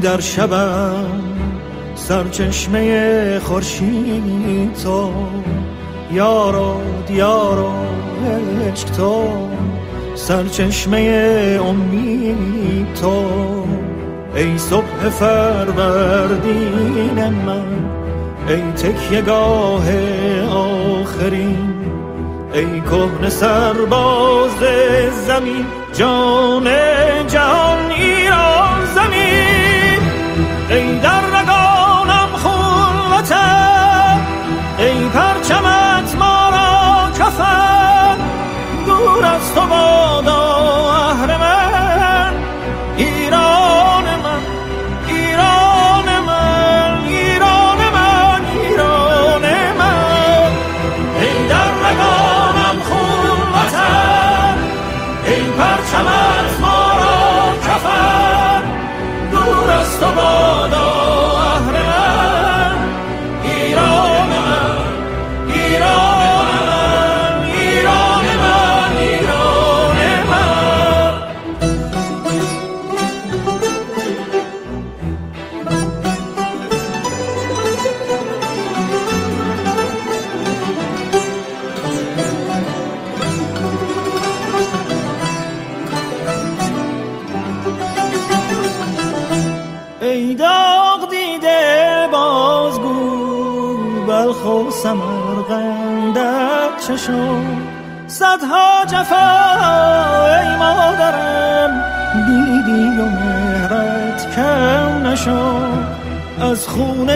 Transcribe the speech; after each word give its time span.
در 0.00 0.20
شبم 0.20 1.22
سرچشمه 1.94 3.38
خورشید 3.38 4.74
تو. 4.84 5.12
یارو 6.12 6.80
دیارو 7.06 7.72
عشق 8.72 8.90
تو. 8.90 9.24
سرچشمه 10.14 10.98
امید 11.68 12.94
تو. 12.94 13.24
ای 14.34 14.58
صبح 14.58 15.08
فروردین 15.08 16.48
من 17.46 17.64
ای 18.48 18.62
تکیگاه 18.62 19.84
آخرین. 20.50 21.74
ای 22.54 22.80
کهن 22.80 23.28
سرباز 23.28 24.58
زمین 25.26 25.66
جان 25.92 26.68
جهان. 27.28 27.73
ای 30.74 30.98
در 30.98 31.20
رگانم 31.20 32.28
خون 32.36 33.12
وطن 33.12 34.26
ای 34.78 35.08
پرچمت 35.08 36.16
ما 36.18 36.50
را 36.50 37.10
کفن. 37.10 38.18
دور 38.86 39.26
از 39.26 39.54
تو 39.54 39.60
بادا 39.60 40.93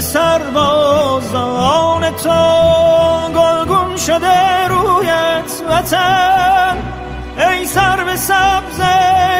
سربازان 0.01 1.71
تو 2.11 2.31
گلگون 3.35 3.97
شده 3.97 4.69
رویت 4.69 5.63
وطن. 5.71 6.77
ای 7.39 7.65
سر 7.67 8.05
به 8.05 8.17
سبز 8.17 8.81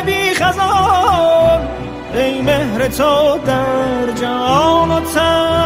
بی 0.07 0.35
خزان 0.35 1.69
ای 2.15 2.43
مهر 2.43 2.89
تو 2.89 3.39
در 3.47 4.13
جان 4.21 4.91
و 4.91 5.01
تن. 5.01 5.59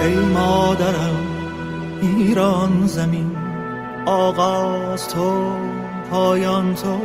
ای 0.00 0.14
مادرم 0.14 1.26
ایران 2.02 2.86
زمین 2.86 3.36
آغاز 4.06 5.08
تو 5.08 5.52
پایان 6.10 6.74
تو 6.74 7.00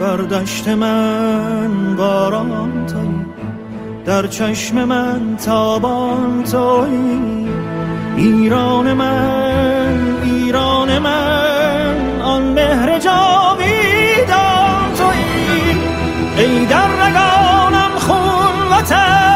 بر 0.00 0.16
دشت 0.16 0.68
من 0.68 1.96
باران. 1.96 2.73
در 4.06 4.26
چشم 4.26 4.84
من 4.84 5.36
تابان 5.36 6.44
توی 6.44 7.48
ایران 8.16 8.92
من 8.92 10.16
ایران 10.22 10.98
من 10.98 12.20
آن 12.22 12.42
مهر 12.42 12.98
جاویدان 12.98 14.94
توی 14.96 15.24
ای 16.36 16.66
در 16.66 16.86
رگانم 16.86 17.98
خون 17.98 18.78
وطن. 18.78 19.33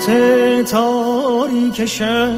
ظلمت 0.00 0.70
تاریک 0.70 1.84
شب 1.84 2.32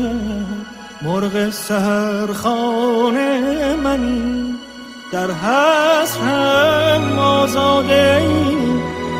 مرغ 1.03 1.50
سهرخانه 1.50 3.31
منی 3.76 4.54
در 5.12 5.31
حسرم 5.31 7.19
آزاده 7.19 8.16
ای 8.16 8.56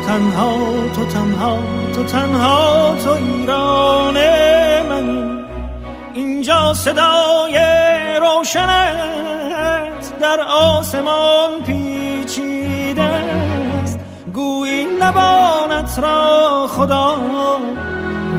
تنها 0.07 0.57
تو 0.95 1.05
تنها 1.05 1.57
تو 1.95 2.03
تنها 2.03 2.95
تو 3.03 3.09
ایران 3.11 4.17
منی 4.89 5.43
اینجا 6.13 6.73
صدای 6.73 7.59
روشنت 8.21 10.19
در 10.21 10.39
آسمان 10.41 11.63
پیچیده 11.65 13.01
است 13.01 13.99
گویی 14.33 14.85
لبانت 14.85 15.99
را 15.99 16.67
خدا. 16.67 17.17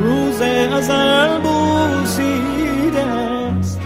روز 0.02 0.40
ازل 0.42 1.38
بوسیده 1.38 3.00
است. 3.00 3.80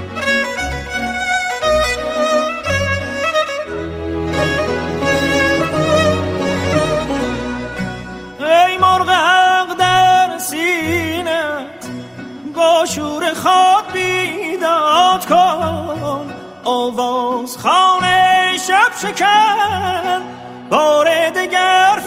ای 8.41 8.79
مرغ 8.79 9.09
حق 9.09 9.77
در 9.79 10.39
سینت 10.39 11.87
با 12.55 12.85
شور 12.87 13.35
خواب 13.35 13.93
بیداد 13.93 15.27
کن. 15.27 16.35
آواز 16.65 17.59
خانه 17.59 18.53
شب 18.69 18.93
شکن 19.03 20.23
بار 20.71 21.31
دگر 21.31 22.01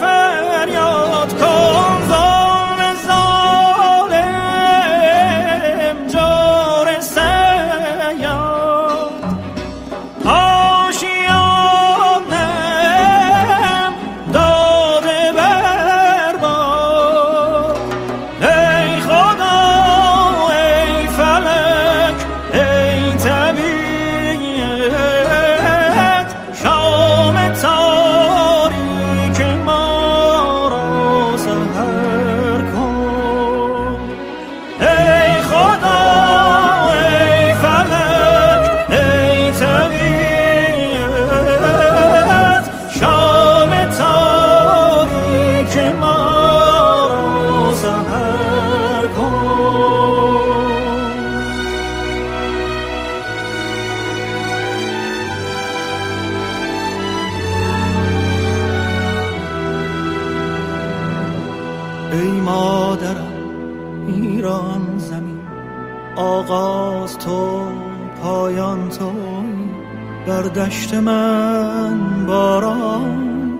دشت 70.54 70.94
من 70.94 72.26
باران 72.26 73.58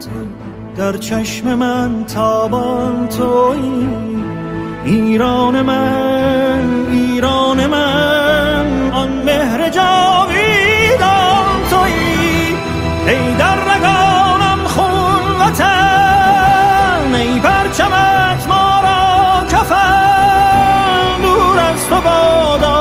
در 0.77 0.97
چشم 0.97 1.55
من 1.55 2.05
تابان 2.05 3.09
توی. 3.09 3.89
ایران 4.85 5.63
من 5.63 6.87
ایران 6.91 7.67
من 7.67 8.91
آن 8.93 9.09
مهر 9.09 9.69
جاویدان 9.69 11.47
توی. 11.71 11.93
ای 13.07 13.35
در 13.39 13.57
رگانم 13.57 14.65
خون 14.67 15.41
وطن 15.41 17.15
ای 17.15 17.41
پرچمت 17.41 18.49
ما 18.49 18.81
را 18.81 19.47
کفن. 19.47 21.23
دور 21.23 21.59
از 21.59 21.89
تو 21.89 22.01
بادا 22.01 22.80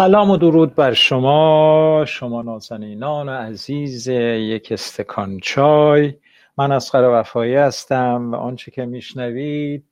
سلام 0.00 0.30
و 0.30 0.36
درود 0.36 0.74
بر 0.74 0.92
شما 0.92 2.04
شما 2.08 2.42
نازنینان 2.42 3.28
عزیز 3.28 4.08
یک 4.08 4.72
استکان 4.72 5.38
چای. 5.38 6.14
من 6.58 6.72
اسقر 6.72 7.20
وفایی 7.20 7.54
هستم 7.54 8.30
و 8.32 8.36
آنچه 8.36 8.70
که 8.70 8.84
میشنوید 8.84 9.84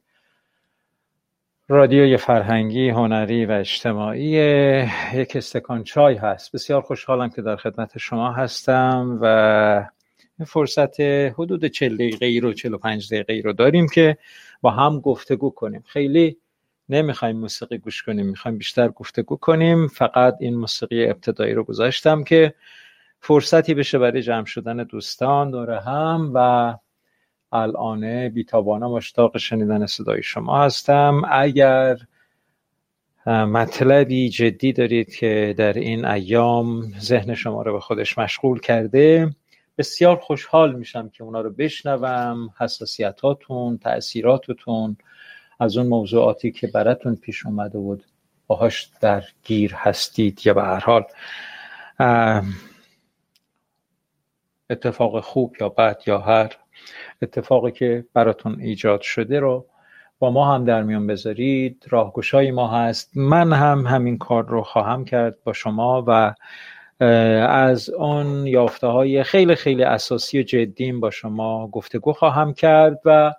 رادیوی 1.68 2.16
فرهنگی 2.16 2.88
هنری 2.88 3.46
و 3.46 3.50
اجتماعی 3.50 4.30
یک 5.14 5.36
استکان 5.36 5.84
چای 5.84 6.14
هست. 6.14 6.52
بسیار 6.52 6.80
خوشحالم 6.80 7.30
که 7.30 7.42
در 7.42 7.56
خدمت 7.56 7.98
شما 7.98 8.32
هستم 8.32 9.18
و 9.22 9.84
فرصت 10.46 11.00
حدود 11.00 11.64
40 11.64 11.94
دقیقه 11.94 12.26
ای 12.26 12.40
رو 12.40 12.52
45 12.52 13.12
دقیقه 13.12 13.32
ای 13.32 13.42
رو 13.42 13.52
داریم 13.52 13.86
که 13.88 14.18
با 14.60 14.70
هم 14.70 15.00
گفتگو 15.00 15.50
کنیم. 15.50 15.84
خیلی 15.86 16.36
نمی‌خوایم 16.88 17.36
موسیقی 17.36 17.78
گوش 17.78 18.02
کنیم 18.02 18.26
می‌خوایم 18.26 18.58
بیشتر 18.58 18.88
گفتگو 18.88 19.36
کنیم. 19.36 19.88
فقط 19.88 20.36
این 20.40 20.56
موسیقی 20.56 21.06
ابتدایی 21.06 21.54
رو 21.54 21.64
گذاشتم 21.64 22.24
که 22.24 22.54
فرصتی 23.20 23.74
بشه 23.74 23.98
برای 23.98 24.22
جمع 24.22 24.44
شدن 24.44 24.76
دوستان 24.76 25.50
دور 25.50 25.70
هم 25.70 26.30
و 26.34 26.74
الان 27.52 28.28
بیتابانه 28.28 28.86
مشتاق 28.86 29.38
شنیدن 29.38 29.86
صدای 29.86 30.22
شما 30.22 30.64
هستم. 30.64 31.22
اگر 31.30 31.96
مطلبی 33.26 34.28
جدی 34.28 34.72
دارید 34.72 35.14
که 35.14 35.54
در 35.58 35.72
این 35.72 36.04
ایام 36.04 36.82
ذهن 37.00 37.34
شما 37.34 37.62
رو 37.62 37.72
به 37.72 37.80
خودش 37.80 38.18
مشغول 38.18 38.60
کرده 38.60 39.30
بسیار 39.78 40.16
خوشحال 40.16 40.74
میشم 40.74 41.08
که 41.08 41.24
اونا 41.24 41.40
رو 41.40 41.50
بشنوم. 41.50 42.50
حساسیتاتون 42.58 43.78
تأثیراتتون 43.78 44.96
از 45.58 45.76
اون 45.76 45.86
موضوعاتی 45.86 46.52
که 46.52 46.66
براتون 46.66 47.16
پیش 47.16 47.46
اومده 47.46 47.78
بود 47.78 48.04
باهاش 48.46 48.90
در 49.00 49.24
گیر 49.44 49.74
هستید 49.74 50.46
یا 50.46 50.54
به 50.54 50.62
هر 50.62 50.80
حال 50.80 51.04
اتفاق 54.70 55.20
خوب 55.20 55.56
یا 55.60 55.68
بد 55.68 56.02
یا 56.06 56.18
هر 56.18 56.52
اتفاقی 57.22 57.70
که 57.70 58.04
براتون 58.14 58.60
ایجاد 58.60 59.00
شده 59.00 59.40
رو 59.40 59.66
با 60.18 60.30
ما 60.30 60.54
هم 60.54 60.64
در 60.64 60.82
میان 60.82 61.06
بذارید. 61.06 61.84
راهگشای 61.88 62.50
ما 62.50 62.68
هست. 62.68 63.16
من 63.16 63.52
هم 63.52 63.86
همین 63.86 64.18
کار 64.18 64.46
رو 64.46 64.62
خواهم 64.62 65.04
کرد 65.04 65.36
با 65.44 65.52
شما 65.52 66.04
و 66.06 66.34
از 67.48 67.90
اون 67.90 68.46
یافته 68.46 68.86
های 68.86 69.22
خیلی 69.22 69.54
خیلی 69.54 69.82
اساسی 69.82 70.40
و 70.40 70.42
جدیم 70.42 71.00
با 71.00 71.10
شما 71.10 71.68
گفتگو 71.68 72.12
خواهم 72.12 72.54
کرد 72.54 73.00
و 73.04 73.32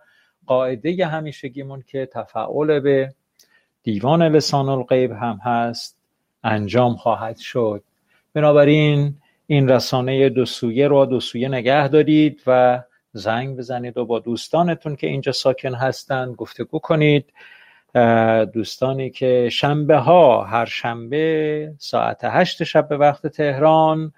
قاعده 0.49 1.05
همیشگیمون 1.05 1.83
که 1.87 2.05
تفعول 2.05 2.79
به 2.79 3.13
دیوان 3.83 4.23
لسان 4.23 4.69
الغیب 4.69 5.11
هم 5.11 5.39
هست 5.43 5.97
انجام 6.43 6.95
خواهد 6.95 7.37
شد. 7.37 7.83
بنابراین 8.33 9.15
این 9.47 9.69
رسانه 9.69 10.29
دو 10.29 10.45
سویه 10.45 10.87
رو 10.87 11.05
دو 11.05 11.19
سویه 11.19 11.47
نگه 11.47 11.87
دارید 11.87 12.43
و 12.47 12.81
زنگ 13.13 13.57
بزنید 13.57 13.97
و 13.97 14.05
با 14.05 14.19
دوستانتون 14.19 14.95
که 14.95 15.07
اینجا 15.07 15.31
ساکن 15.31 15.73
هستند 15.73 16.35
گفتگو 16.35 16.79
کنید. 16.79 17.33
دوستانی 18.53 19.09
که 19.09 19.49
شنبه 19.51 19.97
ها 19.97 20.43
هر 20.43 20.65
شنبه 20.65 21.73
ساعت 21.77 22.19
هشت 22.23 22.63
شب 22.63 22.87
به 22.87 22.97
وقت 22.97 23.27
تهران 23.27 24.13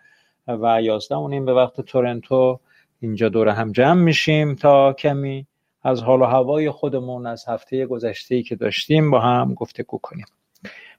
و 0.48 0.82
یازده 0.82 1.16
اونیم 1.16 1.46
به 1.46 1.54
وقت 1.54 1.82
تورنتو 1.82 2.60
اینجا 3.00 3.30
دور 3.30 3.50
هم 3.50 3.72
جمع 3.72 4.02
میشیم 4.02 4.56
تا 4.56 4.94
کمی 4.94 5.48
از 5.84 6.02
حال 6.02 6.22
و 6.22 6.26
هوای 6.26 6.72
خودمون 6.72 7.26
از 7.26 7.46
هفته 7.48 7.86
گذشته 7.86 8.44
که 8.44 8.56
داشتیم 8.56 9.12
با 9.12 9.20
هم 9.20 9.54
گفتگو 9.54 9.98
کنیم. 9.98 10.26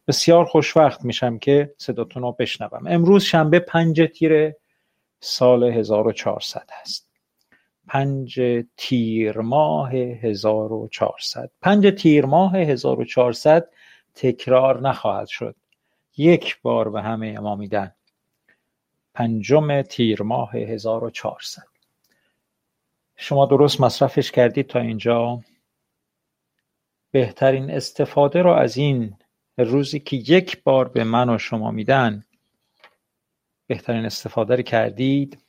بسیار 0.08 0.44
خوشوقت 0.44 1.04
میشم 1.04 1.38
که 1.38 1.74
صداتون 1.78 2.22
رو 2.22 2.32
بشنوم. 2.32 2.86
امروز 2.86 3.22
شنبه 3.24 3.58
پنج 3.58 4.10
تیر 4.14 4.54
سال 5.20 5.64
1400 5.64 6.68
هست. 6.80 7.08
پنج 7.88 8.40
تیر 8.76 9.38
ماه 9.38 9.92
1400 9.94 11.50
پنج 11.62 11.94
تیر 11.98 12.26
ماه 12.26 12.56
1400 12.56 13.68
تکرار 14.14 14.80
نخواهد 14.80 15.28
شد. 15.28 15.56
یک 16.16 16.62
بار 16.62 16.90
به 16.90 17.02
همه 17.02 17.34
امامیدن 17.38 17.94
پنجم 19.14 19.82
تیر 19.82 20.22
ماه 20.22 20.56
1400 20.56 21.71
شما 23.16 23.46
درست 23.46 23.80
مصرفش 23.80 24.30
کردید 24.30 24.66
تا 24.66 24.80
اینجا. 24.80 25.40
بهترین 27.10 27.70
استفاده 27.70 28.42
رو 28.42 28.50
از 28.50 28.76
این 28.76 29.16
روزی 29.58 30.00
که 30.00 30.16
یک 30.16 30.62
بار 30.62 30.88
به 30.88 31.04
من 31.04 31.28
و 31.28 31.38
شما 31.38 31.70
میدن 31.70 32.24
بهترین 33.66 34.04
استفاده 34.04 34.56
رو 34.56 34.62
کردید. 34.62 35.42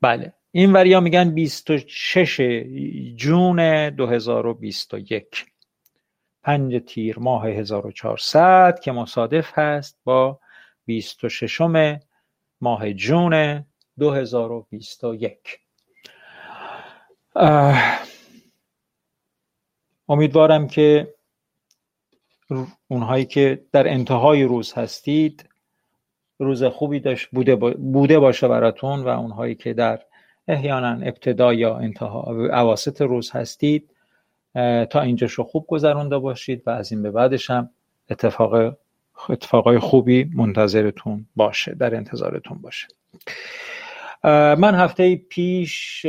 بله 0.00 0.32
این 0.50 0.72
وریا 0.72 1.00
میگن 1.00 1.34
26 1.34 2.40
جون 3.16 3.90
2021 3.90 5.46
پنج 6.42 6.82
تیر 6.86 7.18
ماه 7.18 7.46
1400 7.46 8.80
که 8.80 8.92
مصادف 8.92 9.58
هست 9.58 10.00
با 10.04 10.40
26 10.86 11.60
ماه 12.60 12.92
جون 12.92 13.64
2021 13.98 15.67
امیدوارم 20.08 20.68
که 20.68 21.14
اونهایی 22.88 23.24
که 23.24 23.64
در 23.72 23.88
انتهای 23.88 24.44
روز 24.44 24.72
هستید 24.72 25.48
روز 26.38 26.64
خوبی 26.64 27.00
داشت 27.00 27.28
بوده, 27.32 27.56
بوده 27.76 28.18
باشه 28.18 28.48
براتون 28.48 29.00
و 29.00 29.08
اونهایی 29.08 29.54
که 29.54 29.74
در 29.74 30.00
احیانا 30.48 31.06
ابتدا 31.06 31.54
یا 31.54 31.76
انتها 31.76 32.20
اواسط 32.52 33.02
روز 33.02 33.30
هستید 33.30 33.90
تا 34.90 35.00
اینجاشو 35.00 35.44
خوب 35.44 35.66
گذرونده 35.68 36.18
باشید 36.18 36.62
و 36.66 36.70
از 36.70 36.92
این 36.92 37.02
به 37.02 37.10
بعدش 37.10 37.50
هم 37.50 37.70
اتفاق 38.10 38.76
اتفاقای 39.28 39.78
خوبی 39.78 40.30
منتظرتون 40.34 41.26
باشه 41.36 41.74
در 41.74 41.94
انتظارتون 41.94 42.58
باشه. 42.58 42.88
من 44.58 44.74
هفته 44.74 45.16
پیش 45.16 46.06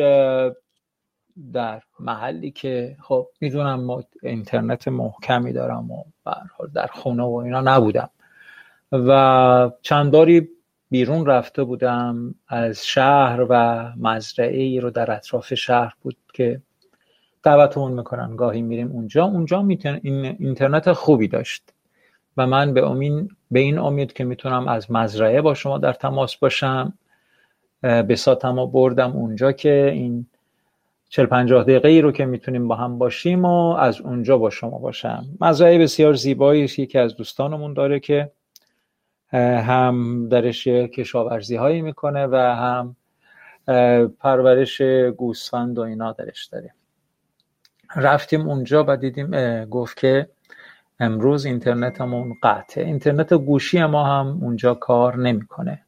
در 1.53 1.81
محلی 1.99 2.51
که 2.51 2.95
خب 3.01 3.27
می‌دونم 3.41 4.03
اینترنت 4.23 4.87
محکمی 4.87 5.53
دارم 5.53 5.91
و 5.91 6.03
در 6.73 6.87
خونه 6.87 7.23
و 7.23 7.33
اینا 7.33 7.61
نبودم. 7.61 8.09
و 8.91 9.71
چند 9.81 10.11
باری 10.11 10.49
بیرون 10.89 11.25
رفته 11.25 11.63
بودم 11.63 12.35
از 12.47 12.85
شهر 12.85 13.45
و 13.49 13.83
مزرعه 13.97 14.61
ای 14.61 14.79
رو 14.79 14.89
در 14.89 15.11
اطراف 15.11 15.53
شهر 15.53 15.93
بود 16.01 16.17
که 16.33 16.61
دعوتمون 17.43 17.91
می‌کنن 17.91 18.35
گاهی 18.35 18.61
میریم 18.61 18.91
اونجا. 18.91 19.25
اونجا 19.25 19.67
اینترنت 20.39 20.91
خوبی 20.91 21.27
داشت 21.27 21.73
و 22.37 22.47
من 22.47 22.73
به, 22.73 22.85
امین 22.85 23.29
به 23.51 23.59
این 23.59 23.79
امید 23.79 24.13
که 24.13 24.23
می‌تونم 24.23 24.67
از 24.67 24.91
مزرعه 24.91 25.41
با 25.41 25.53
شما 25.53 25.77
در 25.77 25.93
تماس 25.93 26.35
باشم 26.35 26.93
بساتم 27.83 28.59
و 28.59 28.67
بردم 28.67 29.11
اونجا 29.11 29.51
که 29.51 29.91
این 29.93 30.25
چل 31.09 31.25
پنجاه 31.25 31.63
دقیقه 31.63 31.89
ای 31.89 32.01
رو 32.01 32.11
که 32.11 32.25
می‌تونیم 32.25 32.67
با 32.67 32.75
هم 32.75 32.97
باشیم 32.97 33.45
و 33.45 33.73
از 33.73 34.01
اونجا 34.01 34.37
با 34.37 34.49
شما 34.49 34.77
باشم. 34.77 35.25
مزایای 35.41 35.77
بسیار 35.77 36.13
زیبایی 36.13 36.63
یکی 36.63 36.99
از 36.99 37.15
دوستانمون 37.15 37.73
داره 37.73 37.99
که 37.99 38.31
هم 39.33 40.27
درش 40.29 40.67
کشاورزی 40.67 41.55
هایی 41.55 41.81
می‌کنه 41.81 42.27
و 42.27 42.35
هم 42.35 42.95
پرورش 44.19 44.81
گوسفند 45.17 45.77
و 45.77 45.81
اینا 45.81 46.11
درش 46.11 46.45
داره 46.45 46.73
رفتیم 47.95 48.49
اونجا 48.49 48.85
و 48.87 48.97
دیدیم 48.97 49.65
گفت 49.65 49.97
که 49.97 50.29
امروز 50.99 51.45
اینترنتمون 51.45 52.33
قطعه. 52.43 52.85
اینترنت 52.85 53.33
گوشی 53.33 53.85
ما 53.85 54.05
هم 54.05 54.39
اونجا 54.41 54.73
کار 54.73 55.17
نمی‌کنه. 55.17 55.81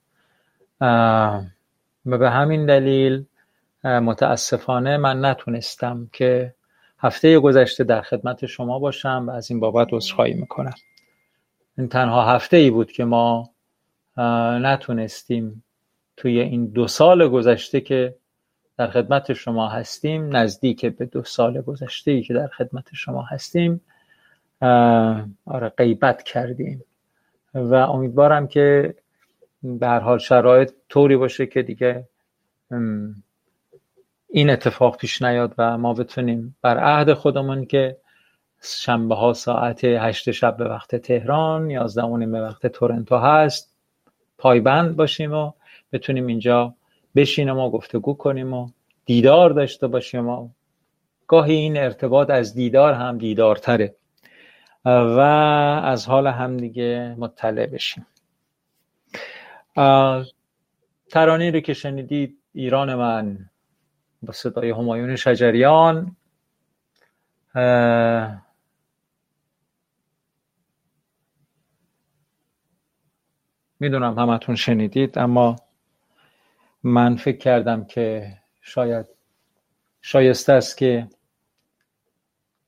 و 0.82 2.18
به 2.18 2.30
همین 2.30 2.66
دلیل 2.66 3.26
متاسفانه 3.84 4.98
من 4.98 5.26
نتونستم 5.26 6.10
که 6.14 6.54
هفته 7.00 7.40
گذشته 7.40 7.84
در 7.84 8.02
خدمت 8.02 8.46
شما 8.46 8.80
باشم 8.80 9.26
و 9.28 9.32
از 9.32 9.52
این 9.52 9.60
بابت 9.60 9.88
عذرخواهی 9.92 10.34
می‌کنم. 10.34 10.74
این 11.78 11.88
تنها 11.88 12.26
هفته 12.26 12.58
ای 12.58 12.70
بود 12.70 12.92
که 12.92 13.06
ما 13.06 13.50
نتونستیم 14.62 15.64
توی 16.18 16.40
این 16.40 16.66
دو 16.66 16.88
سال 16.88 17.28
گذشته 17.28 17.82
که 17.82 18.16
در 18.78 18.88
خدمت 18.88 19.34
شما 19.34 19.68
هستیم 19.68 20.36
نزدیک 20.36 20.86
به 20.86 21.06
دو 21.06 21.24
سال 21.24 21.62
گذشته 21.62 22.12
ای 22.12 22.22
که 22.22 22.34
در 22.34 22.48
خدمت 22.48 22.86
شما 22.94 23.22
هستیم 23.22 23.82
آره 25.46 25.70
غیبت 25.78 26.24
کردیم. 26.24 26.84
و 27.54 27.76
امیدوارم 27.76 28.48
که 28.48 28.96
به 29.64 29.88
هر 29.88 30.00
حال 30.00 30.18
شرایط 30.18 30.72
طوری 30.90 31.18
باشه 31.18 31.46
که 31.46 31.62
دیگه 31.62 32.08
این 34.32 34.50
اتفاق 34.50 34.98
پیش 34.98 35.22
نیاد 35.22 35.54
و 35.58 35.78
ما 35.78 35.94
بتونیم 35.94 36.58
بر 36.62 36.78
عهد 36.78 37.14
خودمون 37.14 37.66
که 37.66 37.98
شنبه 38.64 39.16
ها 39.16 39.34
ساعت 39.34 39.84
هشت 39.84 40.32
شب 40.32 40.58
به 40.58 40.66
وقت 40.66 40.96
تهران 40.96 41.70
یازده 41.70 42.26
به 42.26 42.42
وقت 42.42 42.68
تورنتو 42.68 43.18
هست 43.18 43.76
پایبند 44.38 44.96
باشیم 44.96 45.34
و 45.34 45.52
بتونیم 45.94 46.28
اینجا 46.28 46.74
بشینیم 47.16 47.58
و 47.58 47.70
گفتگو 47.70 48.14
کنیم 48.14 48.54
و 48.54 48.70
دیدار 49.06 49.50
داشته 49.50 49.88
باشیم 49.88 50.28
و 50.28 50.50
گاهی 51.28 51.56
این 51.56 51.78
ارتباط 51.78 52.30
از 52.30 52.54
دیدار 52.54 52.94
هم 52.94 53.18
دیدارتره 53.18 53.96
و 54.86 55.20
از 55.84 56.08
حال 56.08 56.28
همدیگه 56.28 57.16
مطلع 57.18 57.66
بشیم. 57.66 58.06
ترانه 61.10 61.52
رو 61.52 61.60
که 61.60 61.74
شنیدید 61.74 62.38
ایران 62.54 62.96
من. 62.96 63.50
با 64.22 64.34
صدای 64.34 64.72
همایون 64.72 65.16
شجریان. 65.16 66.16
می‌دونم 73.80 74.20
همتون 74.20 74.56
شنیدید 74.56 75.20
اما 75.20 75.56
من 76.84 77.16
فکر 77.16 77.38
کردم 77.38 77.86
که 77.86 78.38
شاید 78.62 79.06
شایسته 80.02 80.54
است 80.54 80.78
که 80.78 81.08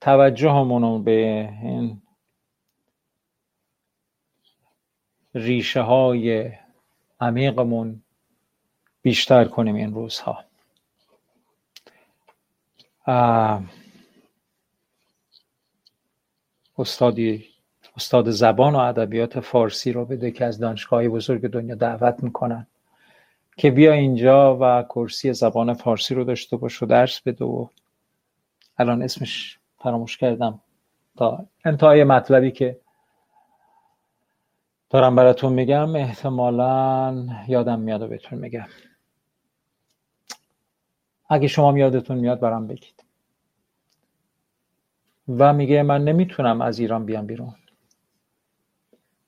توجه 0.01 0.51
رو 0.51 0.99
به 0.99 1.49
این 1.61 2.01
ریشه 5.35 5.81
های 5.81 6.51
عمیقمون 7.19 8.03
بیشتر 9.01 9.45
کنیم 9.45 9.75
این 9.75 9.93
روزها. 9.93 10.45
استادی 16.77 17.45
استاد 17.97 18.29
زبان 18.29 18.75
و 18.75 18.77
ادبیات 18.77 19.39
فارسی 19.39 19.91
رو 19.91 20.05
بده 20.05 20.31
که 20.31 20.45
از 20.45 20.59
دانشگاه 20.59 21.07
بزرگ 21.07 21.47
دنیا 21.47 21.75
دعوت 21.75 22.23
می‌کنن 22.23 22.67
که 23.57 23.71
بیا 23.71 23.93
اینجا 23.93 24.57
و 24.61 24.83
کرسی 24.83 25.33
زبان 25.33 25.73
فارسی 25.73 26.15
رو 26.15 26.23
داشته 26.23 26.57
باش 26.57 26.83
و 26.83 26.85
درس 26.85 27.21
بده 27.21 27.45
و 27.45 27.67
الان 28.77 29.01
اسمش 29.01 29.59
فراموش 29.77 30.17
کردم. 30.17 30.59
تا 31.17 31.45
انتهای 31.65 32.03
مطلبی 32.03 32.51
که 32.51 32.79
دارم 34.89 35.15
براتون 35.15 35.53
میگم 35.53 35.95
احتمالا 35.95 37.27
یادم 37.47 37.79
میاد 37.79 38.01
و 38.01 38.07
بهتون 38.07 38.39
میگم. 38.39 38.65
اگه 41.33 41.47
شما 41.47 41.79
یادتون 41.79 42.17
میاد 42.17 42.39
برام 42.39 42.67
بگید. 42.67 43.03
و 45.29 45.53
میگه 45.53 45.83
من 45.83 46.03
نمی‌تونم 46.03 46.61
از 46.61 46.79
ایران 46.79 47.05
بیام 47.05 47.25
بیرون. 47.25 47.55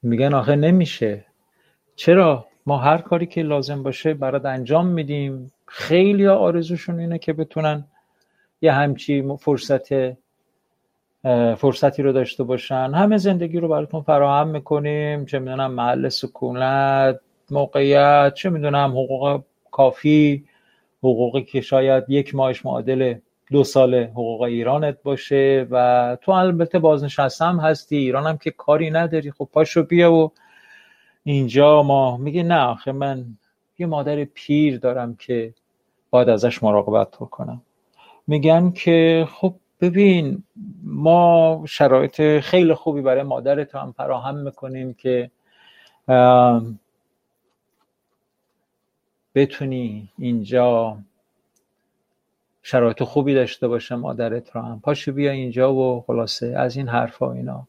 میگن 0.04 0.34
آخه 0.34 0.56
نمیشه. 0.56 1.26
چرا؟ 1.96 2.48
ما 2.66 2.78
هر 2.78 2.98
کاری 2.98 3.26
که 3.26 3.44
لازم 3.44 3.84
باشه 3.84 4.14
برات 4.14 4.46
انجام 4.46 4.88
میدیم. 4.88 5.52
خیلی 5.66 6.28
آرزوشون 6.28 7.00
اینه 7.00 7.18
که 7.18 7.34
بتونن 7.34 7.86
یه 8.62 8.72
همچی 8.72 9.24
فرصت 9.40 10.16
فرصتی 11.58 12.04
رو 12.04 12.12
داشته 12.12 12.44
باشن. 12.44 12.92
همه 12.94 13.18
زندگی 13.18 13.60
رو 13.60 13.68
براتون 13.68 14.02
فراهم 14.02 14.48
می‌کنیم. 14.48 15.26
چه 15.26 15.40
می‌دونم 15.40 15.72
محل 15.72 16.10
سکونت 16.10 17.20
موقعیت 17.52 18.34
چه 18.34 18.50
می‌دونم 18.50 18.92
حقوق 18.92 19.44
کافی. 19.72 20.46
حقوقی 21.06 21.44
که 21.44 21.62
شاید 21.62 22.04
یک 22.08 22.36
ماهش 22.36 22.66
معادل 22.66 23.16
دو 23.52 23.64
سال 23.64 23.96
حقوق 23.96 24.42
ایرانت 24.42 24.98
باشه 25.04 25.68
و 25.72 26.18
تو 26.22 26.32
البته 26.32 26.80
بازنشستم 26.80 27.60
هستی 27.60 27.98
ایرانم 27.98 28.38
که 28.38 28.52
کاری 28.52 28.92
نداری. 28.92 29.32
خب 29.32 29.50
پاشو 29.54 29.84
بیا 29.84 30.14
و 30.14 30.32
اینجا 31.24 31.84
ما 31.84 32.18
میگه 32.18 32.44
نه 32.44 32.60
آخه 32.60 32.92
من 32.92 33.26
یه 33.78 33.88
مادر 33.88 34.24
پیر 34.24 34.80
دارم 34.80 35.16
که 35.16 35.54
باید 36.10 36.30
ازش 36.30 36.64
مراقبت 36.64 37.16
کنم 37.16 37.62
میگن 38.28 38.72
که 38.72 39.28
خب 39.32 39.56
ببین 39.82 40.44
ما 40.84 41.64
شرایط 41.68 42.40
خیلی 42.40 42.74
خوبی 42.74 43.02
برای 43.02 43.24
مادرت 43.24 43.76
هم 43.76 43.92
فراهم 43.98 44.36
می‌کنیم 44.36 44.94
که 44.94 45.32
بتونی 49.36 50.10
اینجا 50.18 50.98
شرایط 52.64 53.04
خوبی 53.04 53.34
داشته 53.34 53.68
باشه 53.68 53.96
مادرت 53.96 54.56
رو 54.56 54.62
هم. 54.62 54.80
پاشو 54.80 55.12
بیا 55.12 55.32
اینجا 55.32 55.74
و 55.74 56.02
خلاصه 56.08 56.48
از 56.58 56.78
این 56.78 56.88
حرفا 56.88 57.32
اینا. 57.34 57.68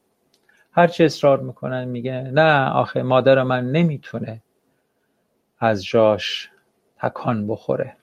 هرچی 0.72 1.04
اصرار 1.04 1.40
می‌کنن 1.40 1.84
میگه 1.84 2.22
نه 2.22 2.70
آخه 2.70 3.02
مادر 3.02 3.42
من 3.42 3.72
نمی‌تونه 3.72 4.42
از 5.58 5.84
جاش 5.84 6.50
تکان 6.98 7.46
بخوره. 7.46 7.96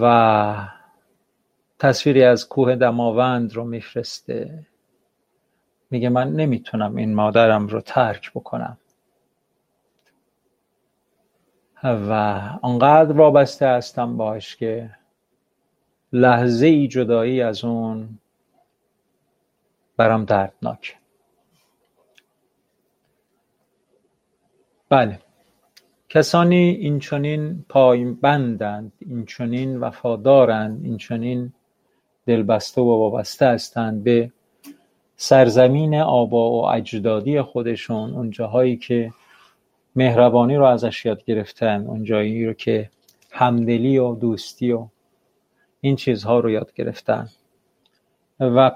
و 0.00 0.68
تصویری 1.78 2.22
از 2.24 2.48
کوه 2.48 2.76
دماوند 2.76 3.52
رو 3.54 3.64
میفرسته. 3.64 4.66
میگه 5.90 6.08
من 6.08 6.32
نمی‌تونم 6.32 6.96
این 6.96 7.14
مادرم 7.14 7.66
رو 7.66 7.80
ترک 7.80 8.30
بکنم. 8.30 8.78
و 11.84 12.12
انقدر 12.64 13.12
وابسته 13.12 13.66
هستم 13.66 14.16
باش 14.16 14.56
که 14.56 14.90
لحظه 16.12 16.66
ای 16.66 16.88
جدایی 16.88 17.42
از 17.42 17.64
اون 17.64 18.18
برام 19.96 20.24
دردناک. 20.24 20.96
بله. 24.88 25.18
کسانی 26.08 26.70
این 26.70 26.98
چنین 26.98 27.64
پایبندند 27.68 28.92
این 28.98 29.26
چنین 29.26 29.80
وفادارند 29.80 30.84
این 30.84 30.96
چنین 30.96 31.52
دلبسته 32.26 32.80
و 32.80 32.84
وابسته 32.84 33.46
هستند 33.46 34.04
به 34.04 34.32
سرزمین 35.16 35.94
آبا 35.94 36.50
و 36.50 36.68
اجدادی 36.68 37.42
خودشون 37.42 38.14
اون 38.14 38.30
جاهایی 38.30 38.76
که 38.76 39.12
مهربانی 39.96 40.56
رو 40.56 40.64
ازش 40.64 41.04
یاد 41.04 41.24
گرفتن 41.24 41.86
اون 41.86 42.04
جایی 42.04 42.46
رو 42.46 42.52
که 42.52 42.90
همدلی 43.30 43.98
و 43.98 44.14
دوستی 44.14 44.72
و 44.72 44.88
این 45.80 45.96
چیزها 45.96 46.40
رو 46.40 46.50
یاد 46.50 46.74
گرفتن. 46.74 47.28
و 48.40 48.70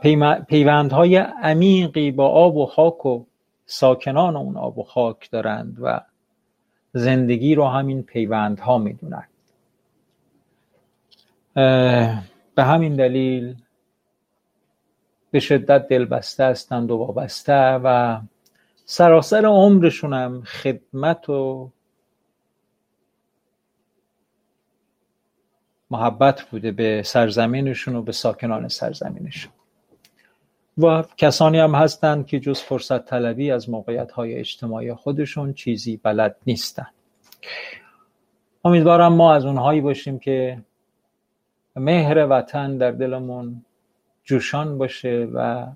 پیوندهای 0.49 1.17
عمیقی 1.17 2.11
با 2.11 2.29
آب 2.29 2.57
و 2.57 2.67
خاک 2.67 3.07
و 3.07 3.25
ساکنان 3.67 4.37
اون 4.37 4.57
آب 4.57 4.79
و 4.79 4.83
خاک 4.83 5.31
دارند 5.31 5.77
و 5.81 6.01
زندگی 6.93 7.55
رو 7.55 7.67
همین 7.67 8.03
پیوندها 8.03 8.79
می‌دونند. 8.79 9.29
به 12.55 12.65
همین 12.65 12.95
دلیل 12.95 13.55
به 15.31 15.41
شدت 15.41 15.89
دلبسته 15.89 16.45
هستند 16.45 16.91
و 16.91 16.97
وابسته 16.97 17.81
و 17.85 18.21
سراسر 18.85 19.47
عمرشونم 19.47 20.43
خدمت 20.43 21.29
و 21.29 21.71
محبت 25.91 26.43
بوده 26.43 26.73
به 26.73 27.03
سرزمینشون 27.05 27.97
و 27.97 28.03
به 28.03 28.13
ساکنان 28.13 28.69
سرزمینشون. 28.69 29.53
و 30.79 31.05
کسانی 31.17 31.59
هم 31.59 31.75
هستند 31.75 32.27
که 32.27 32.41
جز 32.41 32.61
فرصت 32.61 33.05
طلبی 33.05 33.51
از 33.51 33.71
موقعیت 33.71 34.13
های 34.13 34.35
اجتماعی 34.35 34.95
خودشون 34.95 35.53
چیزی 35.53 35.97
بلد 35.97 36.37
نیستن. 36.47 36.87
امیدوارم 38.65 39.13
ما 39.13 39.35
از 39.35 39.45
اونهایی 39.45 39.81
باشیم 39.81 40.19
که 40.19 40.63
مهر 41.77 42.27
وطن 42.31 42.79
در 42.79 42.91
دلمون 42.91 43.65
جوشان 44.25 44.79
باشه 44.79 45.29
و 45.35 45.67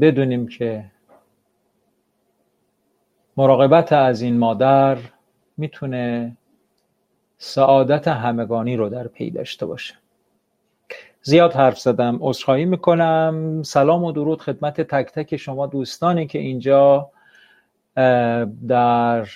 بدونیم 0.00 0.48
که 0.48 0.84
مراقبت 3.36 3.92
از 3.92 4.22
این 4.22 4.38
مادر 4.38 4.98
می‌تونه 5.56 6.36
سعادت 7.38 8.08
همگانی 8.08 8.76
رو 8.76 8.88
در 8.88 9.08
پی 9.08 9.30
داشته 9.30 9.66
باشه. 9.66 9.94
زیاد 11.22 11.52
حرف 11.52 11.78
زدم 11.78 12.18
عذرخواهی 12.20 12.64
می‌کنم. 12.64 13.62
سلام 13.62 14.04
و 14.04 14.12
درود 14.12 14.42
خدمت 14.42 14.80
تک 14.80 15.12
تک 15.12 15.36
شما 15.36 15.66
دوستانی 15.66 16.26
که 16.26 16.38
اینجا 16.38 17.10
در 18.68 19.26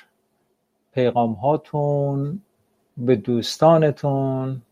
پیغام 0.92 1.32
هاتون 1.32 2.42
به 2.96 3.16
دوستانتون 3.16 4.62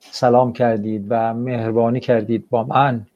سلام 0.00 0.52
کردید 0.52 1.06
و 1.08 1.34
مهربانی 1.34 2.00
کردید 2.00 2.48
با 2.48 2.64
من. 2.64 3.06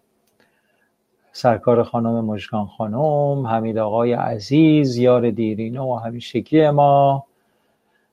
سرکار 1.37 1.83
خانم 1.83 2.25
مجگان 2.25 2.67
خانم 2.67 3.47
حمید 3.47 3.79
آقای 3.79 4.13
عزیز 4.13 4.97
یار 4.97 5.31
دیرینه 5.31 5.81
و 5.81 5.95
همیشگی 5.95 6.71
ما 6.71 7.25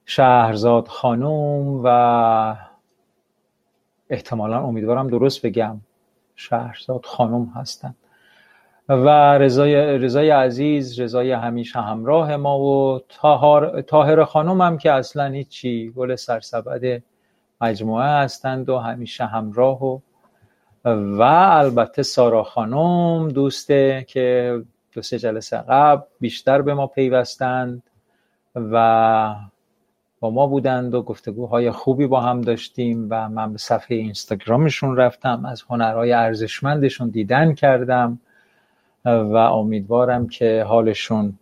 شهرزاد 0.06 0.88
خانم 0.88 1.82
و 1.84 2.56
احتمالا 4.10 4.64
امیدوارم 4.64 5.08
درست 5.08 5.46
بگم 5.46 5.82
شهرزاد 6.36 7.06
خانم 7.06 7.52
هستن. 7.56 7.96
و 8.90 9.38
رضای, 9.38 9.76
رضای 9.76 10.30
عزیز 10.30 11.00
رضای 11.00 11.32
همیشه 11.32 11.80
همراه 11.80 12.36
ما 12.36 12.60
و 12.60 13.00
تاهر 13.88 14.24
خانم 14.24 14.62
هم 14.62 14.78
که 14.78 14.92
اصلا 14.92 15.26
هیچی 15.26 15.94
گل 15.96 16.16
سرسبد 16.16 17.04
مجموعه 17.62 18.08
هستند 18.08 18.70
و 18.70 18.78
همیشه 18.78 19.26
همراه 19.26 19.86
و 19.86 20.00
و 20.86 21.22
البته 21.22 22.04
سارا 22.04 22.44
خانم 22.44 23.28
دوسته 23.28 24.06
که 24.08 24.58
دو 24.92 25.02
سه 25.02 25.20
جلسه 25.20 25.58
قبل 25.58 26.02
بیشتر 26.20 26.62
به 26.62 26.74
ما 26.74 26.88
پیوستند 26.88 27.84
و 28.56 29.36
با 30.20 30.30
ما 30.30 30.48
بودند 30.48 30.94
و 30.94 31.02
گفتگوهای 31.02 31.72
خوبی 31.72 32.08
با 32.08 32.22
هم 32.22 32.42
داشتیم 32.42 33.08
و 33.10 33.30
من 33.30 33.52
به 33.52 33.58
صفحه 33.58 33.98
اینستاگرامشون 33.98 34.98
رفتم 34.98 35.46
از 35.46 35.64
هنرهای 35.70 36.14
ارزشمندشون 36.14 37.10
دیدن 37.10 37.54
کردم 37.54 38.20
و 39.06 39.36
امیدوارم 39.36 40.28
که 40.28 40.64
حالشون 40.68 41.40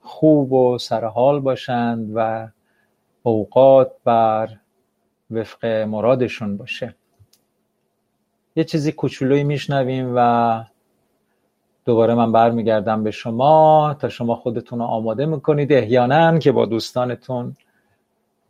خوب 0.00 0.52
و 0.52 0.78
سرحال 0.78 1.40
باشند 1.40 2.10
و 2.14 2.48
اوقات 3.22 3.92
بر 4.04 4.48
وفق 5.30 5.66
مرادشون 5.66 6.56
باشه. 6.56 6.94
یه 8.56 8.64
چیزی 8.64 8.92
کوچولویی 8.92 9.44
میشنویم 9.44 10.12
و 10.16 10.64
دوباره 11.84 12.14
من 12.14 12.32
برمیگردم 12.32 13.04
به 13.04 13.10
شما 13.10 13.96
تا 14.00 14.08
شما 14.08 14.34
خودتون 14.34 14.78
رو 14.78 14.84
آماده 14.84 15.26
می‌کنید. 15.26 15.72
احیانا 15.72 16.38
که 16.38 16.52
با 16.52 16.66
دوستانتون 16.66 17.56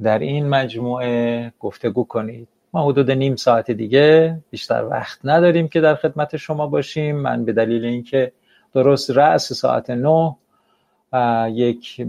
در 0.03 0.19
این 0.19 0.49
مجموعه 0.49 1.53
گفتگو 1.61 2.05
کنید. 2.05 2.49
ما 2.73 2.85
حدود 2.85 3.11
نیم 3.11 3.37
ساعت 3.37 3.71
دیگه 3.71 4.39
بیشتر 4.51 4.85
وقت 4.91 5.19
نداریم 5.25 5.69
که 5.69 5.81
در 5.81 5.95
خدمت 5.95 6.37
شما 6.37 6.67
باشیم. 6.67 7.17
من 7.17 7.45
به 7.45 7.53
دلیل 7.53 7.85
اینکه 7.85 8.33
درست 8.75 9.11
رأس 9.11 9.53
ساعت 9.53 9.91
نه 9.91 10.37
یک 11.53 12.07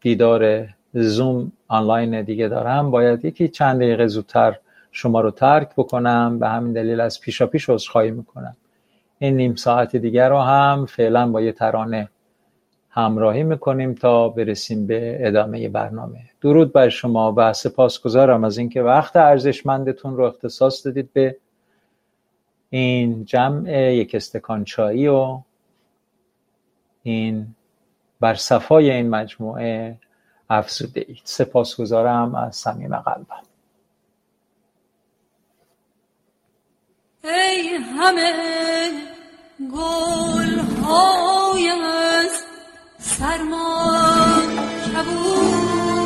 دیدار 0.00 0.68
زوم 0.94 1.52
آنلاین 1.68 2.22
دیگه 2.22 2.48
دارم 2.48 2.90
باید 2.90 3.24
یکی 3.24 3.48
چند 3.48 3.76
دقیقه 3.76 4.06
زودتر 4.06 4.56
شما 4.96 5.20
رو 5.20 5.30
ترک 5.30 5.70
بکنم 5.76 6.38
به 6.38 6.48
همین 6.48 6.72
دلیل 6.72 7.00
از 7.00 7.20
پیشا 7.20 7.46
پیش 7.46 7.68
عذرخواهی 7.70 8.10
می‌کنم. 8.10 8.56
این 9.18 9.36
نیم 9.36 9.54
ساعت 9.54 9.96
دیگر 9.96 10.28
رو 10.28 10.38
هم 10.38 10.86
فعلا 10.86 11.30
با 11.30 11.40
یه 11.40 11.52
ترانه 11.52 12.08
همراهی 12.90 13.42
می‌کنیم 13.42 13.94
تا 13.94 14.28
برسیم 14.28 14.86
به 14.86 15.28
ادامه 15.28 15.68
برنامه. 15.68 16.20
درود 16.40 16.72
بر 16.72 16.88
شما 16.88 17.34
و 17.36 17.52
سپاسگزارم 17.52 18.44
از 18.44 18.58
اینکه 18.58 18.82
وقت 18.82 19.16
ارزشمندتون 19.16 20.16
رو 20.16 20.24
اختصاص 20.24 20.86
دادید 20.86 21.12
به 21.12 21.36
این 22.70 23.24
جمع 23.24 23.92
یک 23.92 24.14
استکان 24.14 24.64
چایی 24.64 25.08
و 25.08 25.40
این 27.02 27.46
بر 28.20 28.34
صفای 28.34 28.90
این 28.90 29.10
مجموعه 29.10 29.98
افزوده 30.50 31.04
اید 31.08 31.22
سپاسگزارم 31.24 32.34
از 32.34 32.56
صمیم 32.56 32.96
قلبم. 32.96 33.53
ای 37.24 37.74
همه 37.76 38.32
گل 39.72 40.58
های 40.58 41.68
از 41.68 42.30
سرما 42.98 43.92
کبود 44.86 46.04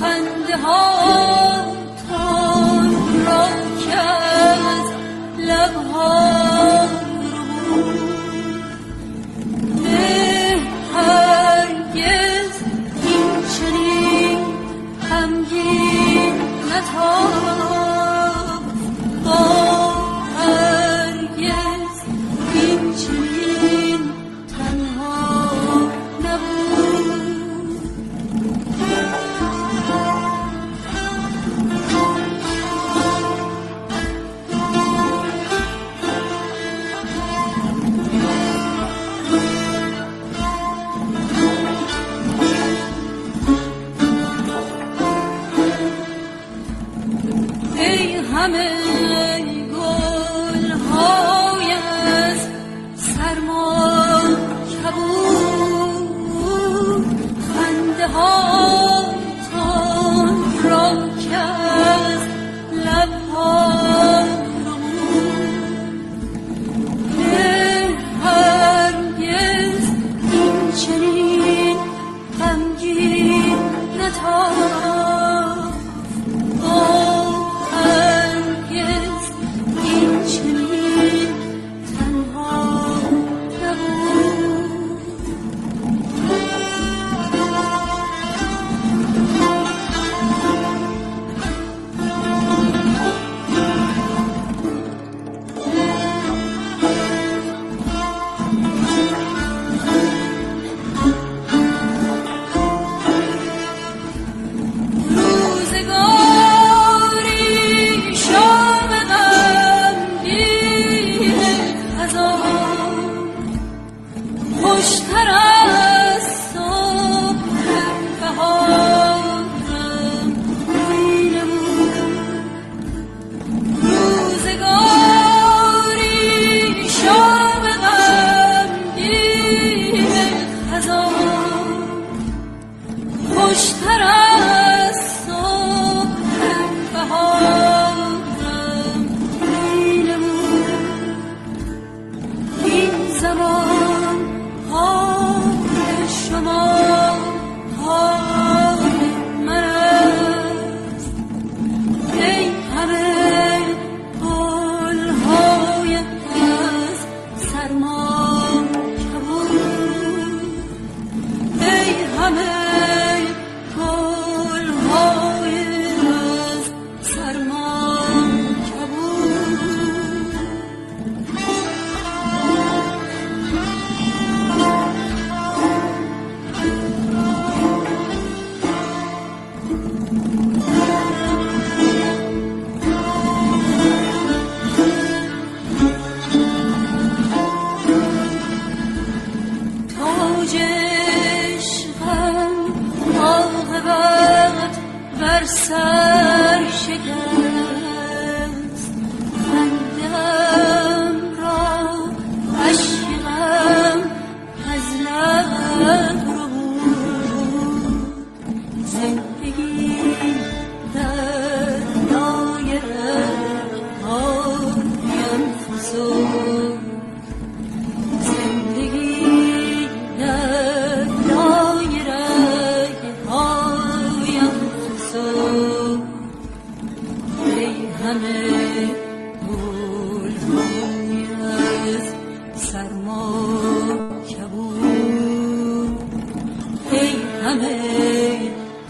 خنده 0.00 0.56
ها 0.56 1.76
تان 2.08 2.94
را 3.26 3.46
که 3.84 3.98
از 3.98 4.86
لبها 5.38 6.47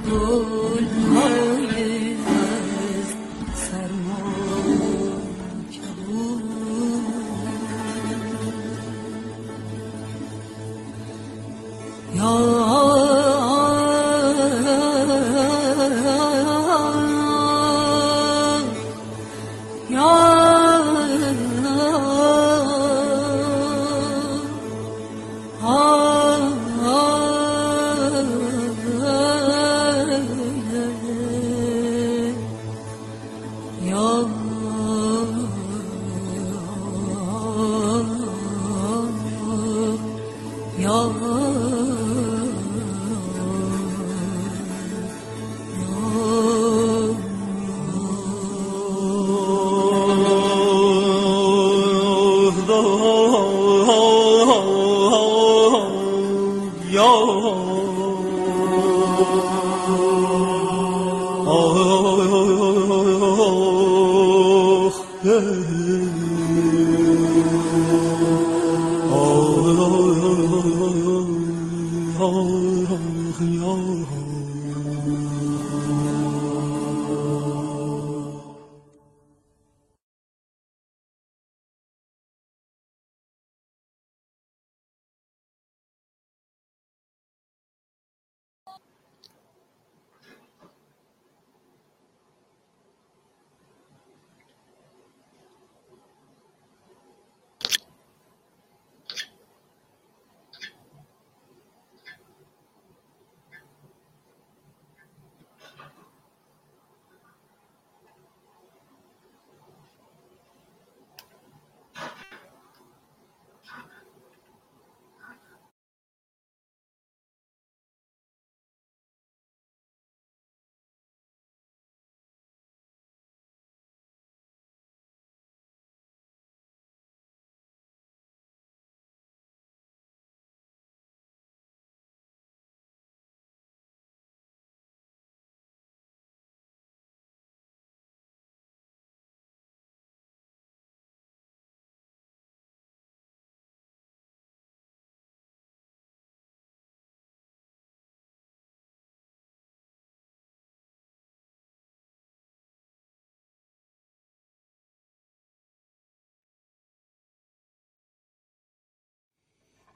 گل 0.07 1.58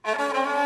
Música 0.05 0.53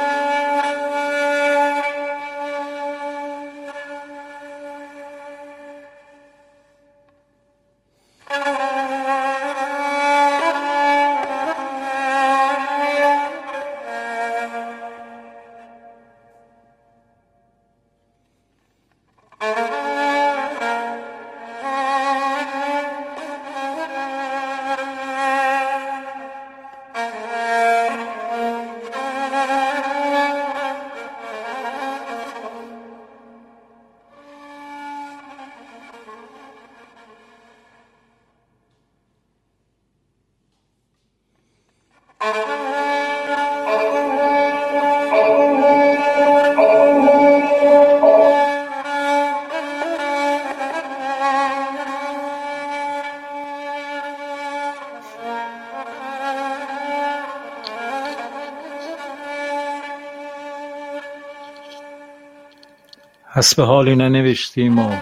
حسب 63.37 63.63
حالی 63.63 63.97
ننوشتیم 63.97 64.79
و 64.79 64.93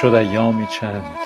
شد 0.00 0.14
ایامی 0.14 0.66
چند. 0.66 1.16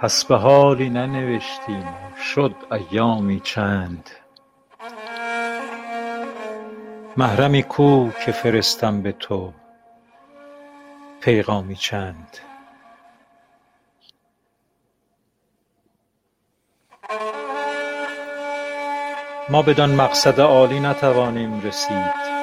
حسب 0.00 0.32
حالی 0.32 0.90
ننوشتیم 0.90 1.86
شد 2.34 2.54
ایامی 2.72 3.40
چند. 3.40 4.10
محرمی 7.16 7.62
کو 7.62 8.10
که 8.24 8.32
فرستم 8.32 9.02
به 9.02 9.12
تو 9.12 9.52
پیغامی 11.20 11.76
چند. 11.76 12.38
ما 19.48 19.62
بدان 19.62 19.94
مقصد 19.94 20.40
عالی 20.40 20.80
نتوانیم 20.80 21.60
رسید. 21.60 22.34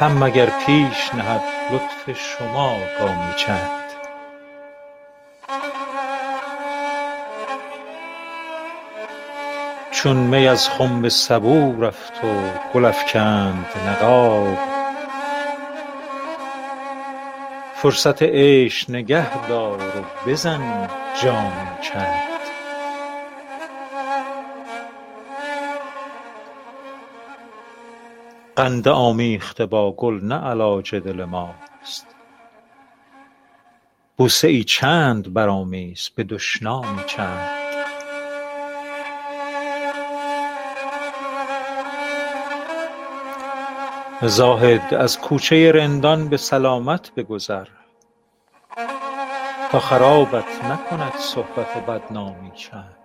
هم 0.00 0.24
مگر 0.24 0.46
پیش 0.66 1.14
نهد 1.14 1.42
لطف 1.70 2.20
شما 2.20 2.76
گامی 3.00 3.34
چند 3.36 3.70
چون 9.90 10.16
می 10.16 10.48
از 10.48 10.68
خنب 10.68 11.08
سبو 11.08 11.82
رفت 11.82 12.24
و 12.24 12.28
گل 12.74 12.84
افکند 12.84 13.66
نقاب 13.88 14.58
فرصت 17.74 18.22
عیش 18.22 18.90
نگه 18.90 19.48
دار 19.48 19.78
و 19.78 20.28
بزن 20.30 20.88
جامی 21.22 21.68
چند. 21.82 22.37
قند 28.58 28.88
آمیخته 28.88 29.66
با 29.66 29.92
گل 29.92 30.20
نه 30.22 30.34
علاج 30.34 30.94
دل 30.94 31.24
ماست. 31.24 32.06
بوسه 34.16 34.48
ای 34.48 34.64
چند 34.64 35.32
برآمیز 35.32 36.10
به 36.14 36.24
دشنامی 36.24 37.04
چند. 37.06 37.50
زاهد 44.22 44.94
از 44.94 45.20
کوچه 45.20 45.72
رندان 45.72 46.28
به 46.28 46.36
سلامت 46.36 47.14
بگذر. 47.14 47.66
تا 49.72 49.80
خرابت 49.80 50.64
نکند 50.64 51.12
صحبت 51.16 51.86
بدنامی 51.86 52.50
چند. 52.54 52.96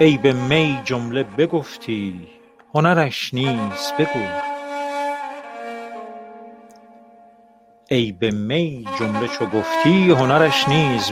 عیب 0.00 0.26
می 0.26 0.80
جمله 0.84 1.22
بگفتی 1.22 2.28
هنرش 2.74 3.34
نیز 3.34 3.92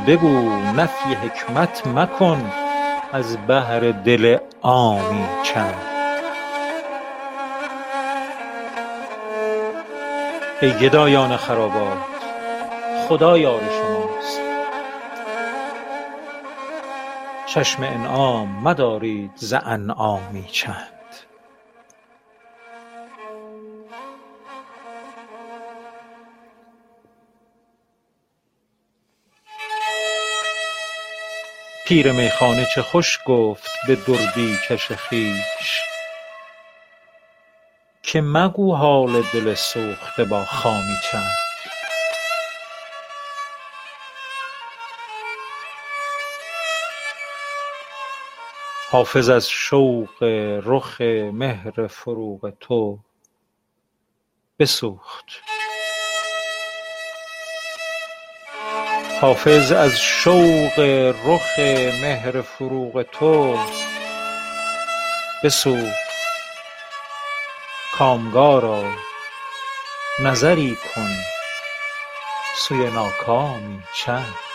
بگو. 0.07 0.57
نفی 0.77 1.15
حکمت 1.15 1.87
مکن 1.87 2.53
از 3.13 3.37
بهر 3.47 3.91
دل 3.91 4.39
عامی 4.63 5.25
چند. 5.43 5.75
ای 10.63 10.73
گدایان 10.73 11.37
خرابات 11.37 11.99
خدا 13.09 13.39
یار 13.39 13.61
چشم 17.55 17.83
انعام 17.83 18.63
مدارید 18.63 19.31
ز 19.35 19.53
انعامی 19.53 20.45
چند. 20.53 20.91
پیر 31.87 32.13
میخانه 32.13 32.67
چه 32.75 32.83
خوش 32.83 33.19
گفت 33.27 33.71
به 33.87 33.97
دردی 33.97 34.57
کش 34.69 34.93
خویش. 34.93 35.81
که 38.03 38.21
مگو 38.21 38.75
حال 38.75 39.23
دل 39.33 39.55
سوخته 39.55 40.25
با 40.25 40.45
خامی 40.45 40.97
چند. 41.13 41.54
حافظ 48.95 49.31
از 49.31 49.51
شوق 49.51 50.23
رخ 50.65 51.01
مهر 51.33 51.87
فروغ 51.87 52.55
تو 52.61 52.99
بسوخت. 54.59 55.27
کامگارا 67.99 68.85
نظری 70.21 70.77
کن 70.95 71.11
سوی 72.57 72.91
ناکامی 72.91 73.83
چند؟ 73.95 74.54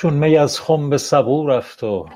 چون 0.00 0.14
می 0.14 0.36
از 0.36 0.60
خنب 0.60 0.96
سبو 0.96 1.46
رفت 1.46 1.84
و 1.84 2.06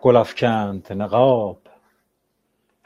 گل 0.00 0.16
افکند 0.16 0.92
نقاب. 0.92 1.58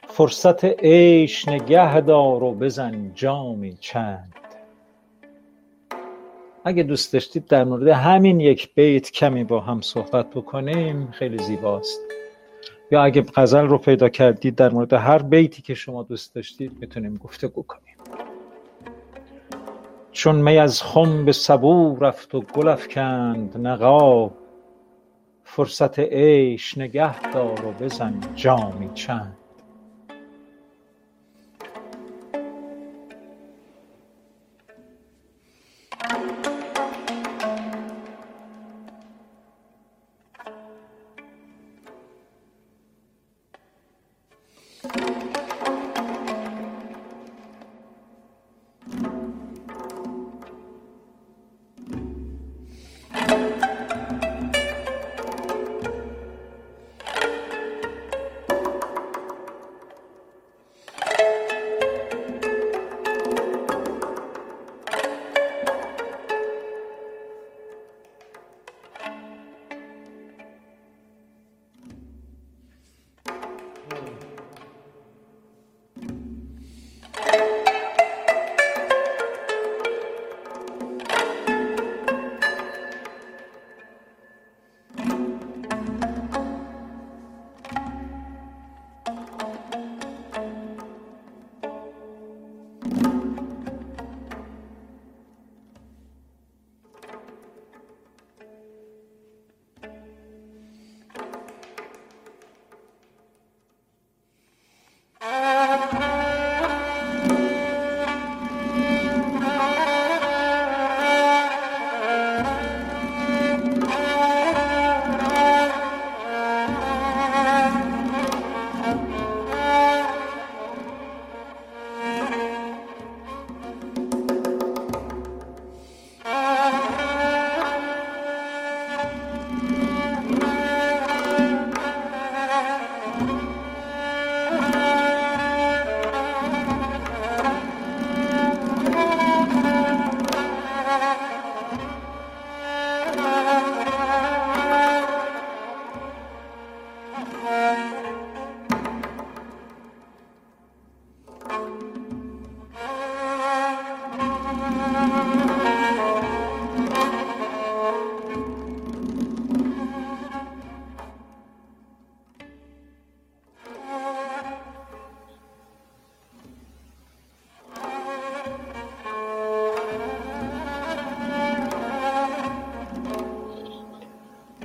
فرصت 0.08 0.64
عیش 0.64 1.48
نگه 1.48 2.00
دار 2.00 2.42
و 2.42 2.54
بزن 2.54 3.12
جامی 3.14 3.76
چند. 3.80 4.34
اگه 6.64 6.82
دوست 6.82 7.12
داشتید 7.12 7.46
در 7.46 7.64
مورد 7.64 7.88
همین 7.88 8.40
یک 8.40 8.74
بیت 8.74 9.10
کمی 9.10 9.44
با 9.44 9.60
هم 9.60 9.80
صحبت 9.80 10.30
بکنیم 10.30 11.10
خیلی 11.10 11.38
زیباست. 11.38 12.00
یا 12.90 13.02
اگه 13.02 13.22
غزل 13.34 13.66
رو 13.66 13.78
پیدا 13.78 14.08
کردید 14.08 14.54
در 14.54 14.70
مورد 14.70 14.92
هر 14.92 15.22
بیتی 15.22 15.62
که 15.62 15.74
شما 15.74 16.02
دوست 16.02 16.34
داشتید 16.34 16.72
می‌تونیم 16.80 17.16
گفتگو 17.16 17.62
کنیم. 17.62 17.81
چون 20.22 20.37
می 20.37 20.58
از 20.58 20.82
خنب 20.82 21.30
سبو 21.30 21.96
رفت 22.00 22.35
و 22.35 22.40
گل 22.40 22.68
افکند 22.68 23.66
نقاب. 23.66 24.32
فرصت 25.44 25.98
عیش 25.98 26.78
نگه 26.78 27.30
دار 27.30 27.66
و 27.66 27.72
بزن 27.72 28.20
جامی 28.35 28.90
چند. 28.94 29.41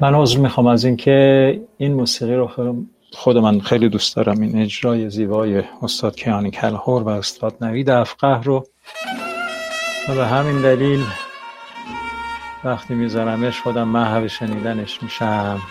من 0.02 0.16
عذر 0.16 0.40
می‌خوام 0.40 0.68
از 0.68 0.86
اینکه 0.86 1.62
این 1.78 1.94
موسیقی 1.94 2.36
رو 2.36 2.52
خود 3.14 3.38
من 3.38 3.60
خیلی 3.60 3.90
دوست 3.90 4.16
دارم. 4.16 4.42
این 4.42 4.62
اجرای 4.62 5.10
زیبای 5.10 5.64
استاد 5.82 6.16
کیانی 6.16 6.52
کلهور 6.52 7.04
و 7.04 7.08
استاد 7.08 7.56
نوید 7.62 7.90
افقه 7.90 8.42
رو. 8.42 8.68
و 10.10 10.16
به 10.16 10.26
همین 10.26 10.62
دلیل 10.62 11.04
وقتی 12.64 12.94
میذارمش 12.94 13.62
خودم 13.62 13.88
محو 13.88 14.28
شنیدنش 14.28 15.04
میشم. 15.04 15.62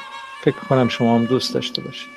فکر 0.40 0.56
کنم 0.68 0.88
شما 0.88 1.14
هم 1.14 1.24
دوست 1.24 1.54
داشته 1.54 1.82
باشید. 1.82 2.10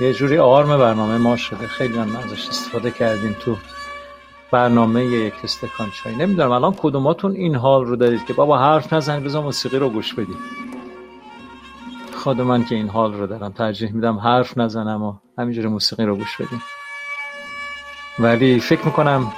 یه 0.00 0.12
جوری 0.12 0.38
آرم 0.38 0.78
برنامه 0.78 1.18
ما 1.18 1.36
شده. 1.36 1.66
خیلی 1.66 1.98
هم 1.98 2.16
ازش 2.16 2.48
استفاده 2.48 2.90
کردیم 2.90 3.36
تو 3.40 3.56
برنامه 4.50 5.04
یک 5.04 5.34
استکان 5.44 5.90
چای. 6.02 6.16
نمی‌دونم 6.16 6.50
الان 6.50 6.74
کدوماتون 6.76 7.32
این 7.32 7.54
حال 7.54 7.84
رو 7.84 7.96
دارید 7.96 8.26
که 8.26 8.32
بابا 8.32 8.58
حرف 8.58 8.92
نزنید 8.92 9.24
بذار 9.24 9.42
موسیقی 9.42 9.78
رو 9.78 9.88
گوش 9.88 10.14
بدید 10.14 10.61
خود 12.22 12.40
من 12.40 12.64
که 12.64 12.74
این 12.74 12.88
حال 12.88 13.14
رو 13.14 13.26
دارم 13.26 13.52
ترجیح 13.52 13.92
میدم 13.92 14.18
حرف 14.18 14.58
نزنم 14.58 15.02
و 15.02 15.14
همینجوری 15.38 15.68
موسیقی 15.68 16.04
رو 16.04 16.16
گوش 16.16 16.36
بدیم. 16.36 16.62
ولی 18.18 18.60
فکر 18.60 18.84
می‌کنم 18.84 19.32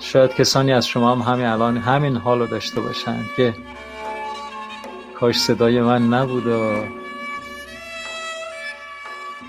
شاید 0.00 0.34
کسانی 0.34 0.72
از 0.72 0.86
شما 0.86 1.14
هم 1.14 1.32
همین 1.32 1.46
الان 1.46 1.76
همین 1.76 2.16
حال 2.16 2.38
رو 2.38 2.46
داشته 2.46 2.80
باشن 2.80 3.18
که 3.36 3.54
کاش 5.20 5.36
صدای 5.36 5.80
من 5.80 6.08
نبود 6.08 6.46
و 6.46 6.84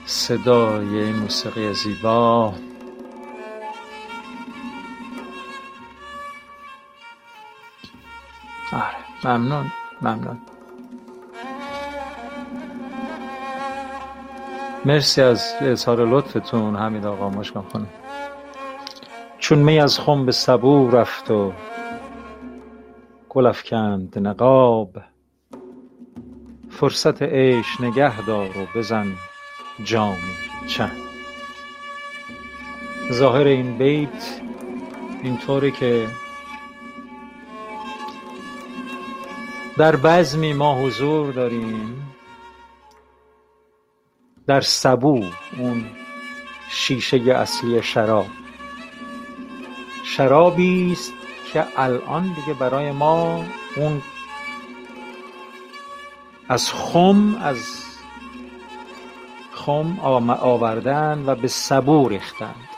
صدای 0.06 1.00
این 1.00 1.16
موسیقی 1.16 1.74
زیبا. 1.74 2.54
آره 8.74 8.96
ممنون 9.24 9.72
ممنون. 10.02 10.55
مرسی 14.86 15.22
از 15.22 15.54
اظهار 15.62 16.08
لطفتون. 16.08 16.76
حمید 16.76 17.06
آقا 17.06 17.30
مشکان 17.30 17.66
خانم. 17.74 17.88
چون 19.38 19.60
می 19.60 19.80
از 19.80 20.00
خم 20.00 20.26
به 20.26 20.32
سبو 20.32 20.90
رفت 20.92 21.32
و 21.32 21.54
گل 23.30 23.46
افکند 23.46 24.20
نقاب 24.20 24.90
فرصت 26.70 27.22
عیش 27.22 27.82
نگه 27.82 28.26
دار 28.26 28.50
و 28.50 28.80
بزن 28.80 29.08
جامی 29.84 30.18
چند 30.68 30.92
ظاهر 33.12 33.48
این 33.48 33.78
بیت 33.78 34.42
اینطوره 35.24 35.72
که 35.72 36.08
در 39.78 39.96
بزمی 39.96 40.54
ما 40.54 40.82
حضور 40.82 41.34
داریم. 41.34 42.05
در 44.48 44.62
سبو 44.62 45.26
اون 45.58 45.86
شیشه 46.70 47.18
اصلی 47.18 47.84
شراب. 47.84 48.28
شرابی 50.06 50.92
است 50.92 51.14
که 51.54 51.66
الان 51.78 52.24
دیگه 52.24 52.60
برای 52.60 52.92
ما 52.92 53.46
اون 53.76 54.02
از 56.50 56.72
خم 56.72 57.36
از 57.42 57.58
خم 59.54 60.00
آوردن 60.30 61.24
و 61.26 61.36
به 61.36 61.48
سبو 61.48 62.10
ریختند 62.10 62.70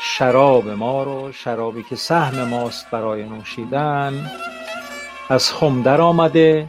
شراب 0.00 0.68
ما 0.68 1.02
رو 1.02 1.32
شرابی 1.32 1.82
که 1.82 1.96
سهم 1.96 2.48
ماست 2.48 2.90
برای 2.90 3.22
نوشیدن 3.24 4.30
از 5.28 5.52
خم 5.52 5.82
در 5.82 6.00
آمده. 6.00 6.68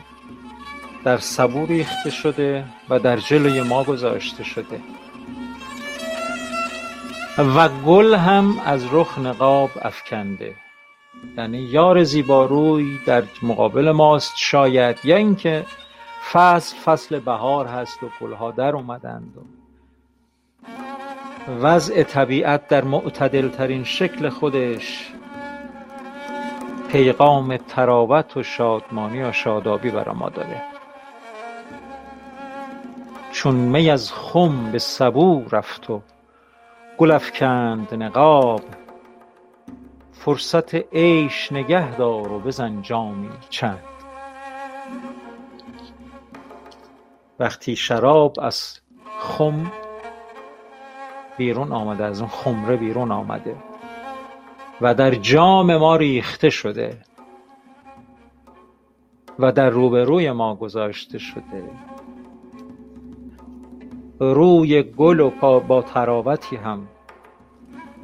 در 1.04 1.18
سبو 1.18 1.66
ریخته 1.66 2.10
شده 2.10 2.66
و 2.89 2.99
در 2.99 3.18
جلوی 3.18 3.62
ما 3.62 3.84
گذاشته 3.84 4.43
شده. 4.43 4.80
و 7.38 7.70
گل 7.70 8.14
هم 8.16 8.60
از 8.66 8.86
رخ 8.91 9.20
نقاب 9.20 9.70
افکنده. 9.82 10.56
یعنی 11.38 11.58
یار 11.58 12.04
زیباروی 12.04 12.99
در 13.06 13.24
مقابل 13.43 13.91
ماست 13.91 14.34
شاید 14.38 14.99
یا 15.04 15.16
اینکه 15.16 15.66
فصل 16.32 16.78
فصل 16.78 17.20
بهار 17.20 17.66
هست 17.68 18.04
و 18.04 18.10
گلها 18.22 18.51
در 18.51 18.76
اومدند. 18.76 19.34
و 19.38 19.41
وضع 21.51 22.04
طبیعت 22.04 22.68
در 22.68 22.84
معتدل 22.84 23.49
ترین 23.49 23.84
شکل 23.84 24.30
خودش 24.30 25.14
پیغام 26.91 27.58
تراوت 27.58 28.38
و 28.38 28.43
شادمانی 28.43 29.24
و 29.24 29.32
شادابی 29.32 29.91
برای 29.91 30.16
ما 30.16 30.30
داره. 30.30 30.72
چون 33.34 33.55
می 33.55 33.89
از 33.89 34.13
خم 34.13 34.71
به 34.71 34.79
سبو 34.79 35.43
رفت 35.51 35.89
و 35.89 36.01
گل 36.97 37.11
افکند 37.11 37.93
نقاب. 37.93 38.61
فرصت 40.11 40.75
عیش 40.75 41.51
نگه 41.51 41.95
دار 41.97 42.31
و 42.31 42.39
بزن 42.39 42.81
جامی 42.81 43.29
چند. 43.49 43.84
وقتی 47.39 47.75
شراب 47.75 48.36
از 48.41 48.79
خم 49.19 49.71
بیرون 51.38 51.71
آمده 51.71 52.03
از 52.05 52.19
اون 52.19 52.29
خمره 52.29 52.77
بیرون 52.77 53.11
آمده 53.11 53.55
و 54.81 54.93
در 54.93 55.11
جام 55.15 55.77
ما 55.77 55.95
ریخته 55.95 56.49
شده 56.49 56.97
و 59.39 59.51
در 59.51 59.69
روبروی 59.69 60.31
ما 60.31 60.55
گذاشته 60.55 61.17
شده. 61.17 61.69
روی 64.20 64.84
گل 64.84 65.20
و 65.20 65.59
با 65.59 65.82
تراوتی 65.82 66.55
هم. 66.55 66.88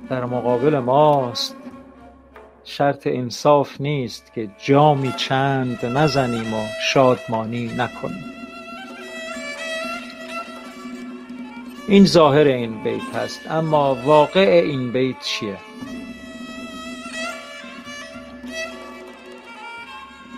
در 0.09 0.25
مقابل 0.25 0.79
ماست. 0.79 1.55
شرط 2.63 3.07
انصاف 3.07 3.81
نیست 3.81 4.33
که 4.33 4.49
جامی 4.65 5.11
چند 5.17 5.85
نزنیم 5.85 6.53
و 6.53 6.63
شادمانی 6.81 7.71
نکنیم. 7.77 8.25
این 11.87 12.05
ظاهر 12.05 12.47
این 12.47 12.83
بیت 12.83 13.15
هست 13.15 13.51
اما 13.51 13.97
واقع 14.05 14.61
این 14.65 14.91
بیت 14.91 15.19
چیه؟ 15.19 15.57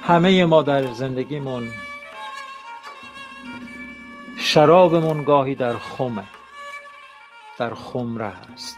همه 0.03 0.45
ما 0.45 0.61
در 0.61 0.93
زندگیمون 0.93 1.63
شرابمون 4.54 5.24
گاهی 5.24 5.56
در 5.56 5.78
خمه. 5.78 6.24
در 7.58 7.74
خمره 7.74 8.28
هست 8.28 8.78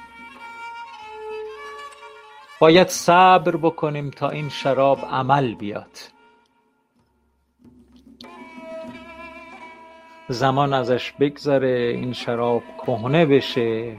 باید 2.60 2.88
صبر 2.88 3.56
بکنیم 3.56 4.10
تا 4.10 4.30
این 4.30 4.50
شراب 4.50 5.00
عمل 5.12 5.56
بیاد. 5.56 5.98
زمان 10.28 10.74
ازش 10.74 11.12
بگذره 11.12 11.94
این 11.96 12.14
شراب 12.14 12.64
کهنه 12.78 13.26
بشه. 13.26 13.98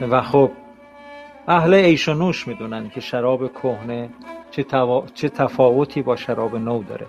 و 0.00 0.22
خب 0.22 0.50
اهل 1.48 1.74
عیش 1.74 2.08
و 2.08 2.14
نوش 2.14 2.48
می‌دونن 2.48 2.90
که 2.90 3.00
شراب 3.00 3.52
کهنه 3.52 4.10
چه, 4.50 4.64
چه 5.14 5.28
تفاوتی 5.28 6.02
با 6.02 6.16
شراب 6.16 6.56
نو 6.56 6.82
داره. 6.82 7.06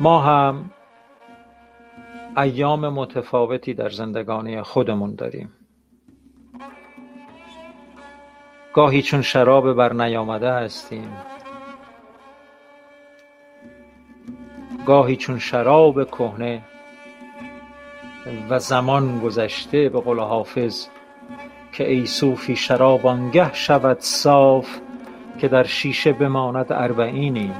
ما 0.00 0.20
هم 0.20 0.70
ایام 2.36 2.88
متفاوتی 2.88 3.74
در 3.74 3.88
زندگانی 3.88 4.62
خودمون 4.62 5.14
داریم. 5.14 5.52
گاهی 8.74 9.02
چون 9.02 9.22
شراب 9.22 9.72
بر 9.72 9.92
نیامده 9.92 10.52
هستیم. 10.52 11.10
گاهی 14.86 15.16
چون 15.16 15.38
شراب 15.38 16.04
کهنه 16.04 16.62
و 18.50 18.58
زمان 18.58 19.20
گذشته 19.20 19.88
به 19.88 20.00
قول 20.00 20.18
حافظ 20.18 20.86
که 21.72 21.90
ای 21.90 22.06
صوفی 22.06 22.56
شراب 22.56 23.06
آنگه 23.06 23.54
شود 23.54 24.00
صاف 24.00 24.68
که 25.38 25.48
در 25.48 25.64
شیشه 25.64 26.12
بماند 26.12 26.72
اربعینی 26.72 27.52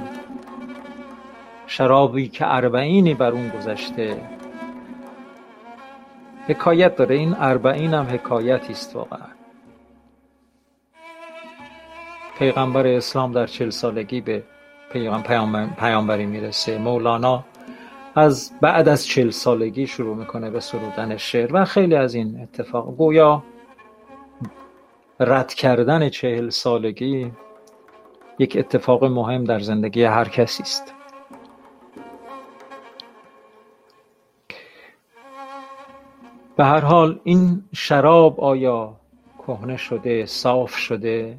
شرابی 1.69 2.27
که 2.27 2.55
اربعینی 2.55 3.13
بر 3.13 3.31
اون 3.31 3.49
گذشته. 3.49 4.21
حکایت 6.47 6.95
داره. 6.95 7.15
این 7.15 7.35
اربعین 7.39 7.93
هم 7.93 8.05
حکایتی 8.05 8.73
است 8.73 8.95
واقعا. 8.95 9.27
پیغمبر 12.39 12.87
اسلام 12.87 13.31
در 13.31 13.47
چل 13.47 13.69
سالگی 13.69 14.21
به 14.21 14.43
پیامبری 15.77 16.25
می‌رسه. 16.25 16.77
مولانا 16.77 17.43
از 18.15 18.51
بعد 18.61 18.87
از 18.87 19.05
چل 19.05 19.29
سالگی 19.29 19.87
شروع 19.87 20.15
می‌کنه 20.15 20.49
به 20.49 20.59
سرودن 20.59 21.17
شعر 21.17 21.55
و 21.55 21.65
خیلی 21.65 21.95
از 21.95 22.15
این 22.15 22.41
اتفاق. 22.41 22.95
گویا 22.95 23.43
رد 25.19 25.53
کردن 25.53 26.09
چهل 26.09 26.49
سالگی 26.49 27.31
یک 28.39 28.57
اتفاق 28.59 29.03
مهم 29.03 29.43
در 29.43 29.59
زندگی 29.59 30.03
هر 30.03 30.25
کسی 30.25 30.63
است. 30.63 30.93
به 36.59 36.65
هر 36.65 36.79
حال 36.79 37.19
این 37.23 37.63
شراب 37.73 38.41
آیا 38.41 38.95
کهنه 39.47 39.77
شده 39.77 40.25
صاف 40.25 40.75
شده؟ 40.75 41.37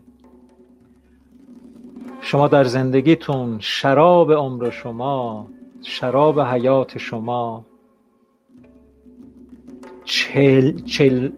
شما 2.21 2.49
در 2.49 2.64
زندگیتون 2.64 3.59
شراب 3.61 4.33
عمر 4.33 4.71
شما 4.71 5.49
شراب 5.83 6.41
حیات 6.41 6.99
شما 6.99 7.66
چهل 10.05 10.83
چهل 10.85 11.31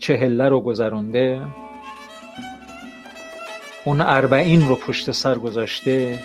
چهله 0.00 0.48
رو 0.48 0.60
گذرونده؟ 0.60 1.40
اون 3.84 4.00
اربعین 4.00 4.68
رو 4.68 4.74
پشت 4.74 5.10
سر 5.10 5.38
گذاشته؟ 5.38 6.18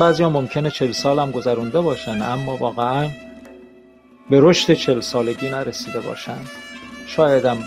بعضی 0.00 0.22
ها 0.22 0.30
ممکنه 0.30 0.70
چل 0.70 0.92
سال 0.92 1.18
هم 1.18 1.30
گذرونده 1.30 1.80
باشن 1.80 2.22
اما 2.22 2.56
واقعا 2.56 3.08
به 4.30 4.40
رشد 4.40 4.72
چل 4.72 5.00
سالگی 5.00 5.48
نرسیده 5.48 6.00
باشن 6.00 6.38
شایدم 7.06 7.58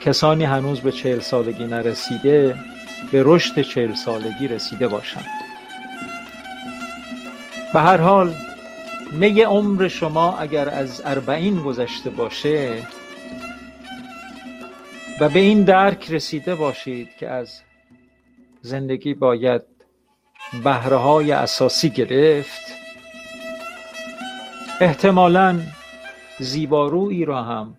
کسانی 0.00 0.44
هنوز 0.44 0.80
به 0.80 0.92
چهل 0.92 1.20
سالگی 1.20 1.64
نرسیده 1.64 2.56
به 3.12 3.22
رشد 3.24 3.62
چهل 3.62 3.94
سالگی 3.94 4.48
رسیده 4.48 4.88
باشند. 4.88 5.26
به 7.72 7.80
هر 7.80 7.96
حال 7.96 8.34
می 9.12 9.42
عمر 9.42 9.88
شما 9.88 10.38
اگر 10.38 10.68
از 10.68 11.02
اربعین 11.04 11.62
گذشته 11.62 12.10
باشه 12.10 12.82
و 15.20 15.28
به 15.28 15.40
این 15.40 15.62
درک 15.62 16.10
رسیده 16.10 16.54
باشید 16.54 17.08
که 17.18 17.28
از 17.28 17.60
زندگی 18.60 19.14
باید 19.14 19.62
بهره 20.64 20.96
های 20.96 21.32
اساسی 21.32 21.90
گرفت 21.90 22.81
احتمالا 24.82 25.60
زیبارویی 26.38 27.24
را 27.24 27.42
هم 27.42 27.76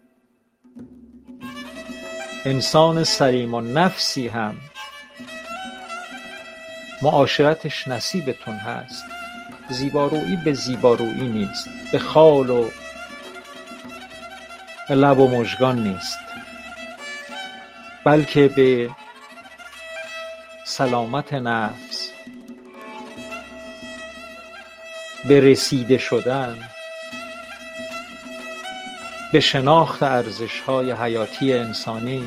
انسان 2.46 3.04
سلیم 3.04 3.54
و 3.54 3.62
نفسی 3.62 4.28
هم 4.28 4.56
معاشرتش 7.02 7.88
نصیبتون 7.88 8.54
هست. 8.56 9.04
زیبارویی 9.70 10.36
به 10.46 10.54
زیبارویی 10.54 11.28
نیست 11.30 11.68
به 11.92 12.00
خال 12.00 12.50
و 12.50 12.70
لب 14.90 15.20
و 15.20 15.28
مژگان 15.28 15.84
نیست. 15.84 16.20
بلکه 18.06 18.48
به 18.48 18.90
سلامت 20.66 21.34
نفس 21.34 22.12
به 25.28 25.40
رسیده 25.40 25.98
شدن 25.98 26.73
به 29.34 29.40
شناخت 29.40 30.04
ارزش 30.04 30.60
های 30.60 30.92
حیاتی 30.92 31.54
انسانی. 31.54 32.24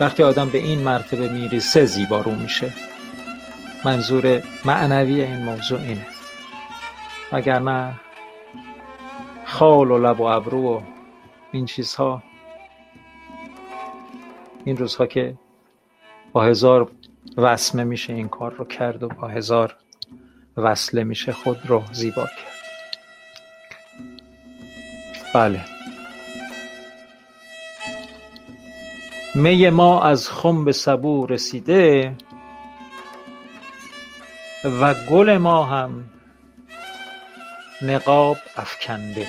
وقتی 0.00 0.22
آدم 0.22 0.48
به 0.48 0.58
این 0.58 0.78
مرتبه 0.78 1.28
می‌رسه 1.28 1.84
زیبارو 1.84 2.34
میشه. 2.34 2.72
منظور 3.84 4.42
معنوی 4.64 5.22
این 5.22 5.42
موضوع 5.42 5.80
اینه. 5.80 6.06
وگرنه 7.32 8.00
خال 9.44 9.90
و 9.90 9.98
لب 9.98 10.20
و 10.20 10.24
ابرو 10.24 10.76
و 10.76 10.80
این 11.52 11.66
چیزها 11.66 12.22
این 14.64 14.76
روزها 14.76 15.06
که 15.06 15.34
با 16.32 16.44
هزار 16.44 16.90
وسمه 17.36 17.84
میشه 17.84 18.12
این 18.12 18.28
کار 18.28 18.52
رو 18.52 18.64
کرد 18.64 19.02
و 19.02 19.08
با 19.08 19.28
هزار 19.28 19.76
وصله 20.56 21.04
میشه 21.04 21.32
خود 21.32 21.58
رو 21.66 21.82
زیبا 21.92 22.22
کرد. 22.22 22.59
بله. 25.34 25.60
می 29.34 29.70
ما 29.70 30.02
از 30.02 30.30
خم 30.30 30.64
به 30.64 30.72
سبو 30.72 31.26
رسیده 31.26 32.14
و 34.80 34.94
گل 34.94 35.38
ما 35.38 35.64
هم 35.64 36.04
نقاب 37.82 38.36
افکنده. 38.56 39.26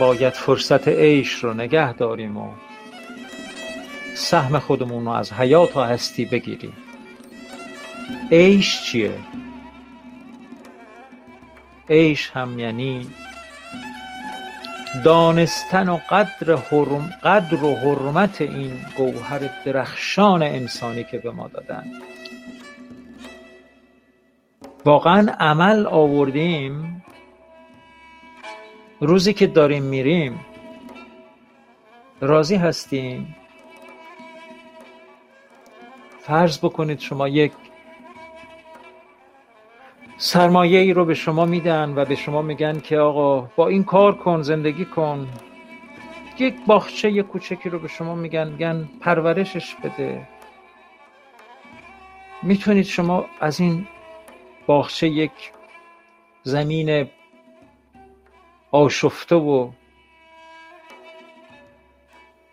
باید 0.00 0.32
فرصت 0.32 0.88
عیش 0.88 1.32
رو 1.32 1.54
نگه 1.54 1.92
داریم 1.92 2.36
و 2.36 2.50
سهم 4.14 4.58
خودمون 4.58 5.04
رو 5.04 5.10
از 5.10 5.32
حیات 5.32 5.76
و 5.76 5.80
هستی 5.80 6.24
بگیریم. 6.24 6.72
عیش 8.32 8.82
چیه؟ 8.82 9.14
عیش 11.90 12.30
هم 12.30 12.58
یعنی 12.58 13.06
دانستن 15.04 15.88
و 15.88 15.98
قدر, 16.10 16.56
حرم 16.56 17.10
قدر 17.22 17.64
و 17.64 17.74
حرمت 17.74 18.40
این 18.40 18.72
گوهر 18.96 19.40
درخشان 19.64 20.42
انسانی 20.42 21.04
که 21.04 21.18
به 21.18 21.30
ما 21.30 21.48
دادن 21.48 21.84
واقعا 24.84 25.32
عمل 25.40 25.86
آوردیم. 25.86 27.04
روزی 29.00 29.32
که 29.32 29.46
داریم 29.46 29.82
میریم 29.82 30.40
راضی 32.20 32.56
هستیم. 32.56 33.36
فرض 36.20 36.58
بکنید 36.58 36.98
شما 36.98 37.28
یک 37.28 37.52
سرمایه 40.28 40.78
ای 40.78 40.92
رو 40.92 41.04
به 41.04 41.14
شما 41.14 41.44
میدن 41.44 41.92
و 41.96 42.04
به 42.04 42.14
شما 42.14 42.42
میگن 42.42 42.80
که 42.80 42.98
آقا 42.98 43.40
با 43.40 43.68
این 43.68 43.84
کار 43.84 44.16
کن 44.16 44.42
زندگی 44.42 44.84
کن. 44.84 45.28
یک 46.38 46.54
باغچه 46.66 47.10
یک 47.10 47.26
کوچکی 47.26 47.68
رو 47.68 47.78
به 47.78 47.88
شما 47.88 48.14
میگن 48.14 48.48
میگن 48.48 48.88
پرورشش 49.00 49.74
بده. 49.74 50.28
می‌تونید 52.42 52.84
شما 52.84 53.26
از 53.40 53.60
این 53.60 53.86
باغچه 54.66 55.08
یک 55.08 55.52
زمین 56.42 57.08
آشفته 58.70 59.36
و 59.36 59.70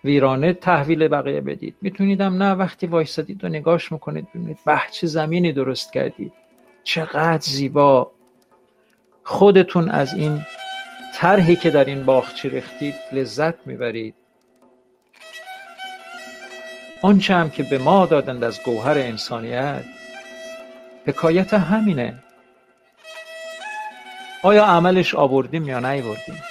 ویرانه 0.04 0.54
تحویل 0.54 1.08
بقیه 1.08 1.42
بدید. 1.42 1.76
میتونیدم 1.82 2.44
نه 2.44 2.52
وقتی 2.52 2.88
وایستادید 2.88 3.44
و 3.44 3.48
نگاش 3.48 3.92
می‌کنید 3.92 4.28
ببینید 4.30 4.60
به 4.66 4.82
چه 4.92 5.08
زمینی 5.08 5.54
درست 5.54 5.94
کردید. 5.94 6.45
چقدر 6.86 7.42
زیبا. 7.42 8.12
خودتون 9.24 9.90
از 9.90 10.14
این 10.14 10.46
طرحی 11.16 11.56
که 11.56 11.70
در 11.70 11.86
این 11.86 12.06
باغچه 12.06 12.50
ریختید 12.50 12.96
لذت 13.12 13.68
می‌برید. 13.68 14.16
آنچه 17.02 17.36
هم 17.36 17.50
که 17.50 17.64
به 17.64 17.78
ما 17.78 18.06
دادند 18.06 18.44
از 18.44 18.64
گوهر 18.64 18.98
انسانیت 18.98 19.84
حکایت 21.06 21.54
همینه. 21.54 22.24
آیا 24.44 24.66
عملش 24.66 25.16
آوردیم 25.16 25.68
یا 25.68 25.80
نیاوردیم؟ 25.80 26.44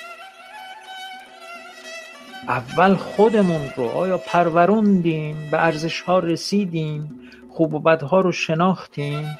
اول 2.49 2.95
خودمون 2.95 3.72
رو 3.76 3.85
آیا 3.85 4.18
پروروندیم 4.18 5.49
به 5.51 5.64
ارزش 5.64 6.01
ها 6.01 6.18
رسیدیم 6.18 7.20
خوب 7.51 7.74
و 7.74 7.78
بدها 7.78 8.20
رو 8.20 8.32
شناختیم؟ 8.32 9.39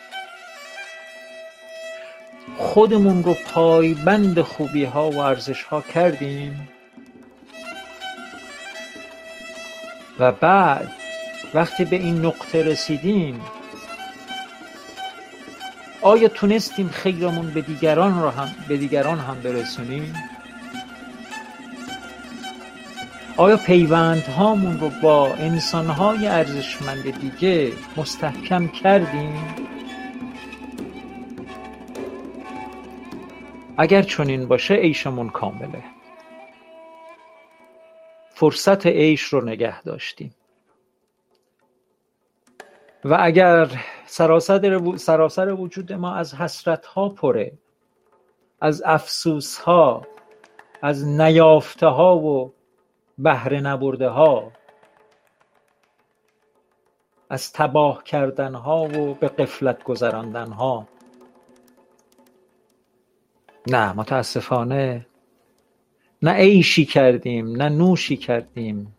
خودمون 2.57 3.25
رو 3.25 3.35
پایبند 3.47 4.41
خوبی 4.41 4.85
ها 4.85 5.11
و 5.11 5.19
ارزش 5.19 5.63
ها 5.63 5.81
کردیم. 5.81 6.69
و 10.19 10.33
بعد 10.33 10.91
وقتی 11.55 11.85
به 11.85 11.97
این 11.97 12.25
نقطه 12.25 12.63
رسیدیم 12.63 13.41
آیا 16.03 16.29
تونستیم 16.29 16.89
خیرمون 16.89 17.51
به 17.51 17.61
دیگران 17.61 18.23
رو 18.23 18.31
هم 18.31 18.55
به 18.69 18.77
دیگران 18.77 19.19
هم 19.19 19.41
برسونیم؟ 19.41 20.15
آیا 23.37 23.57
پیوندهامون 23.57 24.81
رو 24.81 24.91
با 25.03 25.35
انسانهای 25.35 26.27
ارزشمند 26.27 27.21
دیگه 27.21 27.73
مستحکم 27.97 28.69
کردیم؟ 28.69 29.74
اگر 33.79 34.03
چنین 34.03 34.49
باشه 34.49 34.75
عیشمون 34.75 35.31
کامله. 35.31 35.85
فرصت 38.29 38.87
عیش 38.87 39.23
رو 39.23 39.45
نگه 39.45 39.83
داشتیم. 39.83 40.35
و 43.05 43.17
اگر 43.21 43.69
سراسر, 44.07 44.97
سراسر 44.97 45.49
وجود 45.49 45.93
ما 45.93 46.15
از 46.15 46.35
حسرت 46.35 46.87
ها 46.87 47.09
پره 47.09 47.53
از 48.61 48.83
افسوس 48.87 49.59
ها 49.59 50.07
از 50.83 51.07
نیافته 51.07 51.87
ها 51.87 52.17
و 52.17 52.53
بهره 53.19 53.61
نبرده 53.61 54.09
ها 54.09 54.53
از 57.31 57.53
تباه 57.53 58.05
کردن 58.05 58.55
ها 58.55 58.83
و 58.83 59.15
به 59.15 59.29
قفلت 59.29 59.83
گذراندن 59.83 60.53
ها 60.53 60.89
نه 63.67 63.93
متاسفانه 63.93 65.07
نه 66.23 66.33
عیشی 66.33 66.85
کردیم 66.85 67.57
نه 67.57 67.69
نوشی 67.69 68.17
کردیم 68.17 68.95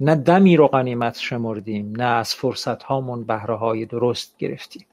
نه 0.00 0.14
دمی 0.14 0.56
رو 0.56 0.68
غنیمت 0.68 1.18
شمردیم 1.18 1.92
نه 1.96 2.04
از 2.04 2.34
فرصت 2.34 2.82
هامون 2.82 3.24
بهره 3.24 3.56
های 3.56 3.86
درست 3.86 4.36
گرفتیم. 4.38 4.86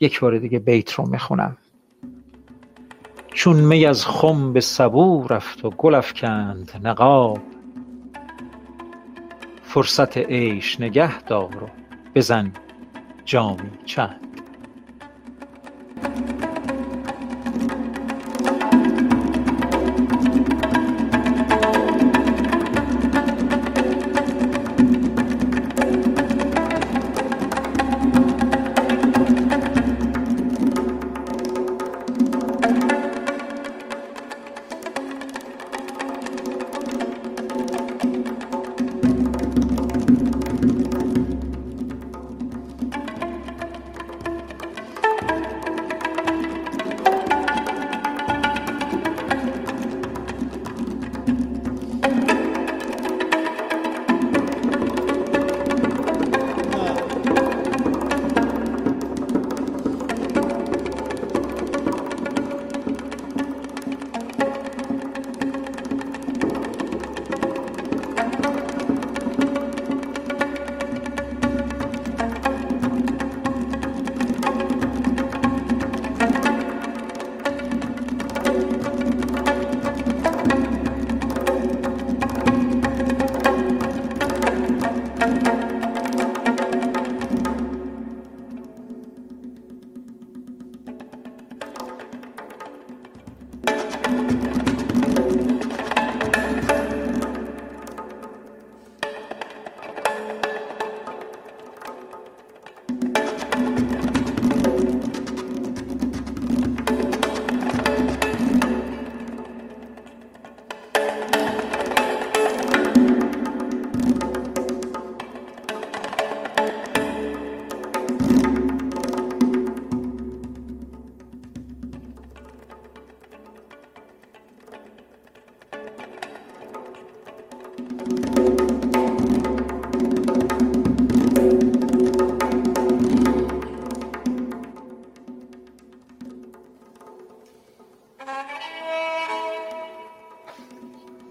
یک 0.00 0.20
بار 0.20 0.38
دیگه 0.38 0.58
بیت 0.58 0.92
رو 0.92 1.08
می‌خونم. 1.08 1.56
چون 3.34 3.56
می 3.56 3.86
از 3.86 4.06
خم 4.06 4.52
به 4.52 4.60
سبو 4.60 5.26
رفت 5.28 5.64
و 5.64 5.70
گل 5.70 5.94
افکند 5.94 6.80
نقاب 6.84 7.38
فرصت 9.62 10.18
عیش 10.18 10.80
نگه 10.80 11.22
دار 11.22 11.64
و 11.64 11.68
بزن 12.14 12.52
جامی 13.24 13.70
چند. 13.84 14.43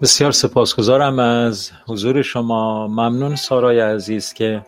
بسیار 0.04 0.32
سپاسگزارم 0.32 1.18
از 1.18 1.70
حضور 1.86 2.22
شما. 2.22 2.88
ممنون 2.88 3.36
سارای 3.36 3.80
عزیز 3.80 4.32
که 4.32 4.62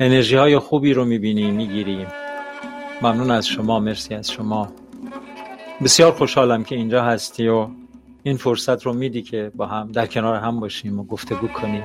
انرژی 0.00 0.36
های 0.36 0.58
خوبی 0.58 0.94
رو 0.94 1.04
می‌بینی 1.04 1.50
می‌گیری. 1.50 2.06
ممنون 3.02 3.30
از 3.30 3.46
شما 3.46 3.80
مرسی 3.80 4.14
از 4.14 4.30
شما. 4.30 4.68
بسیار 5.84 6.12
خوشحالم 6.12 6.64
که 6.64 6.74
اینجا 6.74 7.02
هستی 7.02 7.48
و 7.48 7.68
این 8.22 8.36
فرصت 8.36 8.86
رو 8.86 8.92
میدی 8.92 9.22
که 9.22 9.52
با 9.54 9.66
هم 9.66 9.92
در 9.92 10.06
کنار 10.06 10.36
هم 10.36 10.60
باشیم 10.60 11.00
و 11.00 11.04
گفتگو 11.04 11.48
کنیم. 11.48 11.84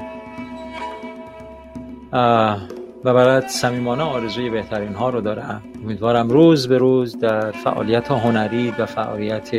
و 3.03 3.13
برات 3.13 3.47
صمیمانه 3.47 4.03
آرزوی 4.03 4.49
بهترین 4.49 4.93
ها 4.93 5.09
رو 5.09 5.21
دارم. 5.21 5.63
امیدوارم 5.83 6.29
روز 6.29 6.67
به 6.67 6.77
روز 6.77 7.19
در 7.19 7.51
فعالیت 7.51 8.11
هنری 8.11 8.73
و 8.79 8.85
فعالیت 8.85 9.51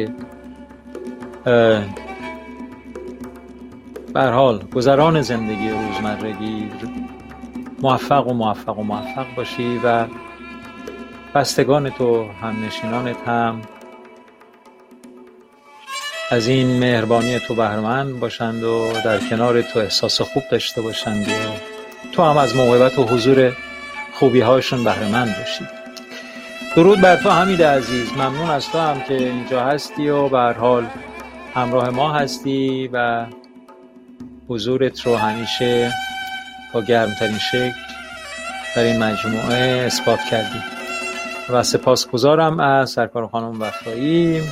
بر 4.18 4.32
حال 4.32 4.64
گذران 4.74 5.22
زندگی 5.22 5.70
روزمرگی 5.70 6.70
موفق 7.82 8.26
و 8.26 8.32
موفق 8.32 8.78
و 8.78 8.82
موفق 8.82 9.26
باشی 9.36 9.80
و 9.84 10.06
بستگان 11.34 11.90
تو 11.90 12.24
هم 12.42 12.64
نشینانت 12.64 13.16
هم 13.26 13.62
از 16.30 16.48
این 16.48 16.78
مهربانی 16.78 17.38
تو 17.38 17.54
بهرمند 17.54 18.20
باشند 18.20 18.64
و 18.64 18.92
در 19.04 19.18
کنار 19.18 19.62
تو 19.62 19.78
احساس 19.78 20.20
خوب 20.20 20.42
داشته 20.50 20.82
باشند 20.82 21.28
و 21.28 21.32
تو 22.12 22.22
هم 22.22 22.36
از 22.36 22.56
موهبت 22.56 22.98
و 22.98 23.04
حضور 23.04 23.56
خوبی 24.14 24.40
هاشون 24.40 24.84
بهرمند 24.84 25.36
باشید 25.38 25.68
درود 26.76 27.00
بر 27.00 27.16
تو 27.16 27.30
حمید 27.30 27.62
عزیز. 27.62 28.12
ممنون 28.12 28.50
از 28.50 28.68
تو 28.70 28.78
هم 28.78 29.00
که 29.00 29.14
اینجا 29.14 29.64
هستی 29.64 30.08
و 30.08 30.28
به 30.28 30.54
حال 30.60 30.86
همراه 31.54 31.90
ما 31.90 32.12
هستی 32.12 32.90
و 32.92 33.26
حضورت 34.48 35.00
رو 35.00 35.16
همیشه 35.16 35.92
با 36.74 36.80
گرمترین 36.80 37.38
شکل 37.38 37.72
در 38.76 38.82
این 38.82 39.02
مجموعه 39.02 39.84
اثبات 39.86 40.18
کردی 40.30 40.58
و 41.50 41.62
سپاسگزارم 41.62 42.60
از 42.60 42.90
سرکار 42.90 43.26
خانم 43.26 43.60
وفایی 43.60 44.42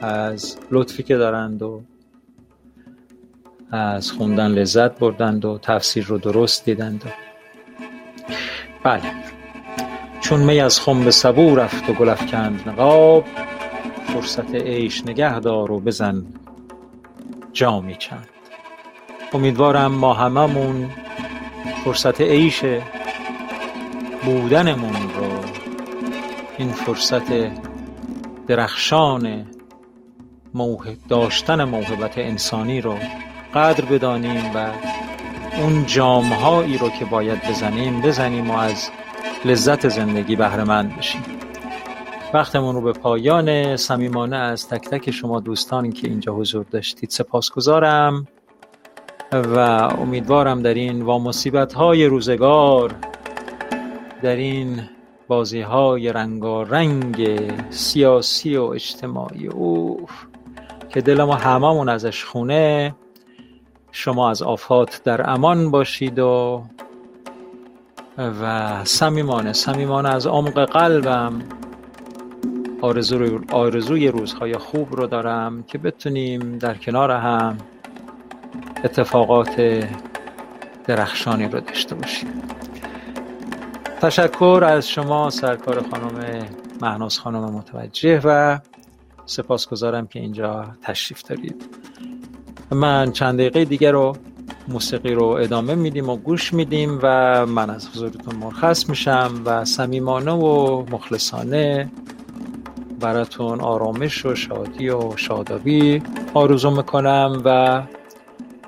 از 0.00 0.56
لطفی 0.70 1.02
که 1.02 1.16
دارند 1.16 1.62
و 1.62 1.82
از 3.70 4.12
خوندن 4.12 4.50
لذت 4.50 4.98
بردند 4.98 5.44
و 5.44 5.58
تفسیر 5.62 6.04
رو 6.04 6.18
درست 6.18 6.64
دیدند. 6.64 7.04
و 7.04 7.08
بله. 8.82 9.02
چون 10.20 10.40
می 10.40 10.60
از 10.60 10.80
خم 10.80 11.10
سبو 11.10 11.56
رفت 11.56 11.90
و 11.90 11.92
گل 11.92 12.08
افکند 12.08 12.68
نقاب 12.68 13.24
فرصت 14.06 14.54
عیش 14.54 15.06
نگه 15.06 15.40
دار 15.40 15.72
و 15.72 15.80
بزن 15.80 16.26
جامی 17.52 17.96
چند 17.96 18.28
امیدوارم 19.34 19.92
ما 19.92 20.14
هممون 20.14 20.90
فرصت 21.84 22.20
عیش 22.20 22.64
بودنمون 24.24 24.92
رو 24.92 25.30
این 26.58 26.72
فرصت 26.72 27.24
درخشان 28.46 29.46
داشتن 31.08 31.64
موهبت 31.64 32.18
انسانی 32.18 32.80
رو 32.80 32.96
قدر 33.54 33.84
بدانیم 33.84 34.50
و 34.54 34.72
اون 35.58 35.86
جامهایی 35.86 36.78
رو 36.78 36.88
که 36.88 37.04
باید 37.04 37.48
بزنیم 37.48 38.00
بزنیم 38.00 38.50
و 38.50 38.56
از 38.56 38.90
لذت 39.44 39.88
زندگی 39.88 40.36
بهرهمند 40.36 40.96
بشیم. 40.96 41.22
وقتمون 42.34 42.74
رو 42.74 42.80
به 42.80 42.92
پایان 42.92 43.76
صمیمانه 43.76 44.36
از 44.36 44.68
تک 44.68 44.88
تک 44.88 45.10
شما 45.10 45.40
دوستانی 45.40 45.92
که 45.92 46.08
اینجا 46.08 46.34
حضور 46.34 46.66
داشتید 46.70 47.10
سپاسگزارم. 47.10 48.26
و 49.32 49.58
امیدوارم 50.00 50.62
در 50.62 50.74
این 50.74 51.02
وامصیبت 51.02 51.72
های 51.72 52.06
روزگار 52.06 52.94
در 54.22 54.36
این 54.36 54.80
بازی 55.28 55.60
های 55.60 56.12
رنگارنگ 56.12 57.40
سیاسی 57.70 58.56
و 58.56 58.62
اجتماعی 58.62 59.46
اوف 59.46 60.10
که 60.88 61.00
دل 61.00 61.22
ما 61.22 61.34
هممون 61.34 61.88
ازش 61.88 62.24
خونه 62.24 62.94
شما 63.92 64.30
از 64.30 64.42
آفات 64.42 65.00
در 65.04 65.30
امان 65.30 65.70
باشید 65.70 66.18
و 66.18 66.62
و 68.18 68.84
صمیمانه 68.84 69.52
صمیمانه 69.52 70.08
از 70.08 70.26
عمق 70.26 70.64
قلبم 70.64 71.42
آرزو 72.82 73.40
آرزوی 73.52 74.08
روزهای 74.08 74.58
خوب 74.58 74.96
رو 74.96 75.06
دارم 75.06 75.62
که 75.62 75.78
بتونیم 75.78 76.58
در 76.58 76.74
کنار 76.74 77.10
هم 77.10 77.58
اتفاقات 78.84 79.84
درخشانی 80.86 81.48
رو 81.48 81.60
داشته 81.60 81.94
باشیم. 81.94 82.28
تشکر 84.00 84.64
از 84.66 84.88
شما 84.88 85.30
سرکار 85.30 85.82
خانم 85.90 86.46
مهناز 86.82 87.18
خانم 87.18 87.44
متوجه 87.44 88.20
و 88.24 88.58
سپاسگزارم 89.26 90.06
که 90.06 90.20
اینجا 90.20 90.66
تشریف 90.82 91.22
دارید. 91.22 91.64
من 92.70 93.12
چند 93.12 93.34
دقیقه 93.38 93.64
دیگه 93.64 93.90
رو 93.90 94.16
موسیقی 94.68 95.14
رو 95.14 95.24
ادامه 95.24 95.74
میدیم 95.74 96.08
و 96.08 96.16
گوش 96.16 96.52
میدیم 96.52 96.98
و 97.02 97.46
من 97.46 97.70
از 97.70 97.88
حضورتون 97.88 98.36
مرخص 98.36 98.88
میشم 98.88 99.42
و 99.44 99.64
صمیمانه 99.64 100.32
و 100.32 100.84
مخلصانه 100.90 101.90
براتون 103.00 103.60
آرامش 103.60 104.26
و 104.26 104.34
شادی 104.34 104.88
و 104.88 105.16
شادابی 105.16 106.02
آرزو 106.34 106.70
می‌کنم 106.70 107.42
و 107.44 107.82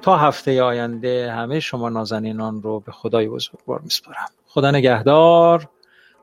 تا 0.03 0.17
هفته 0.17 0.63
آینده 0.63 1.33
همه 1.33 1.61
شما 1.61 1.89
نازنینان 1.89 2.63
رو 2.63 2.81
به 2.81 2.93
خدای 2.93 3.29
بزرگوار 3.29 3.81
میسپارم. 3.81 4.27
خدا 4.47 4.71
نگهدار. 4.71 5.69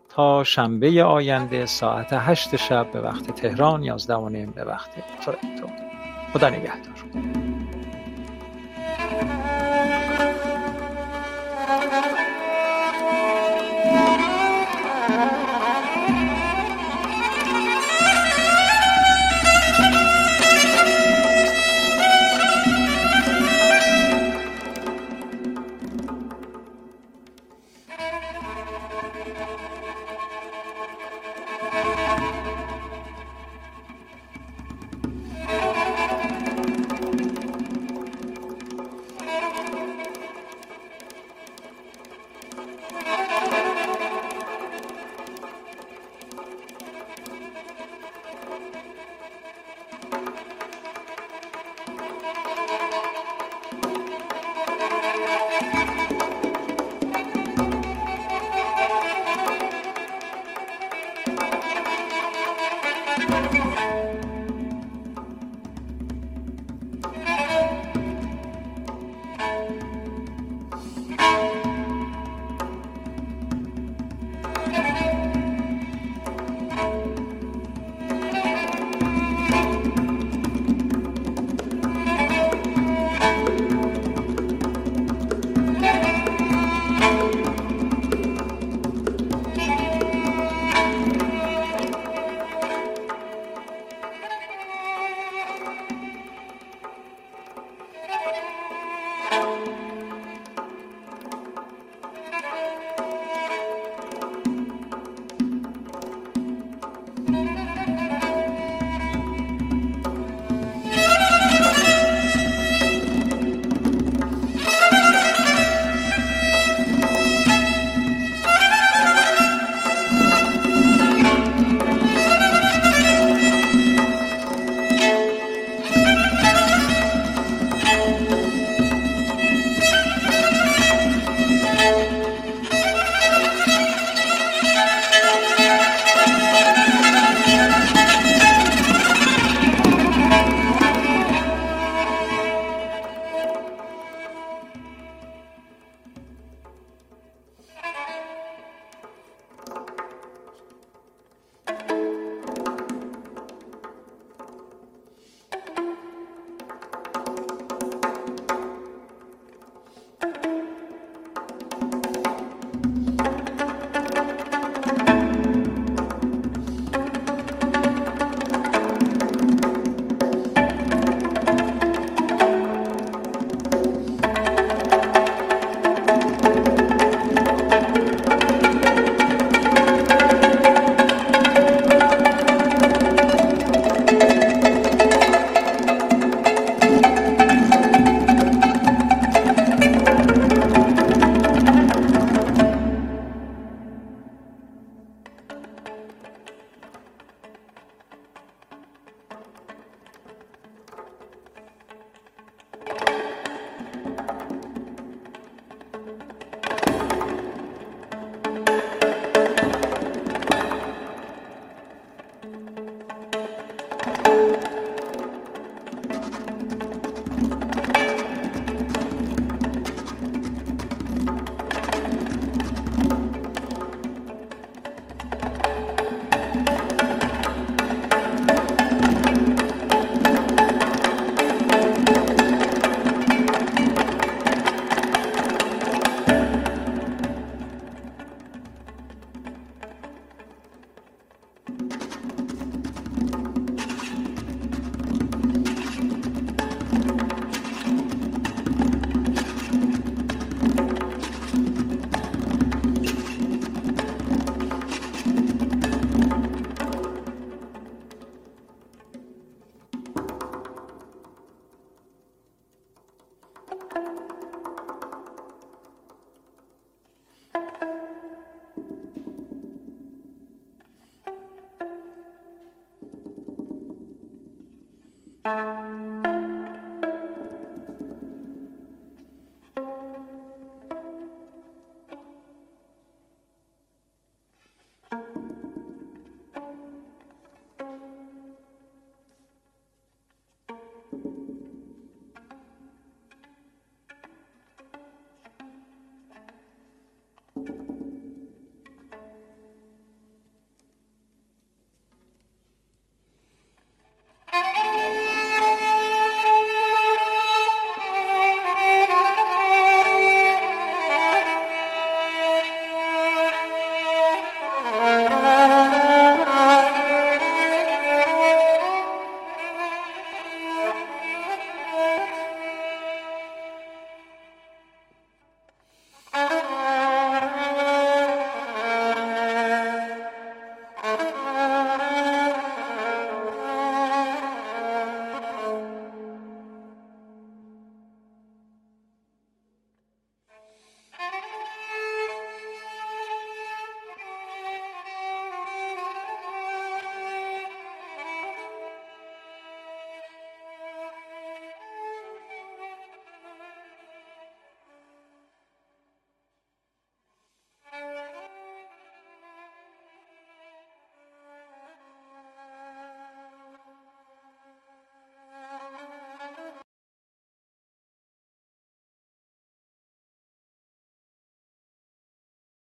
تا 0.10 0.44
شنبه 0.44 1.04
آینده 1.04 1.66
ساعت 1.66 2.08
هشت 2.14 2.56
شب 2.56 2.92
به 2.92 3.02
وقت 3.02 3.32
تهران 3.32 3.84
یازده 3.84 4.16
و 4.16 4.30
نیم 4.30 4.52
به 4.52 4.64
وقت 4.64 4.90
تورنتو. 5.26 5.68
خدا 6.34 6.50
نگهدار. 6.50 7.59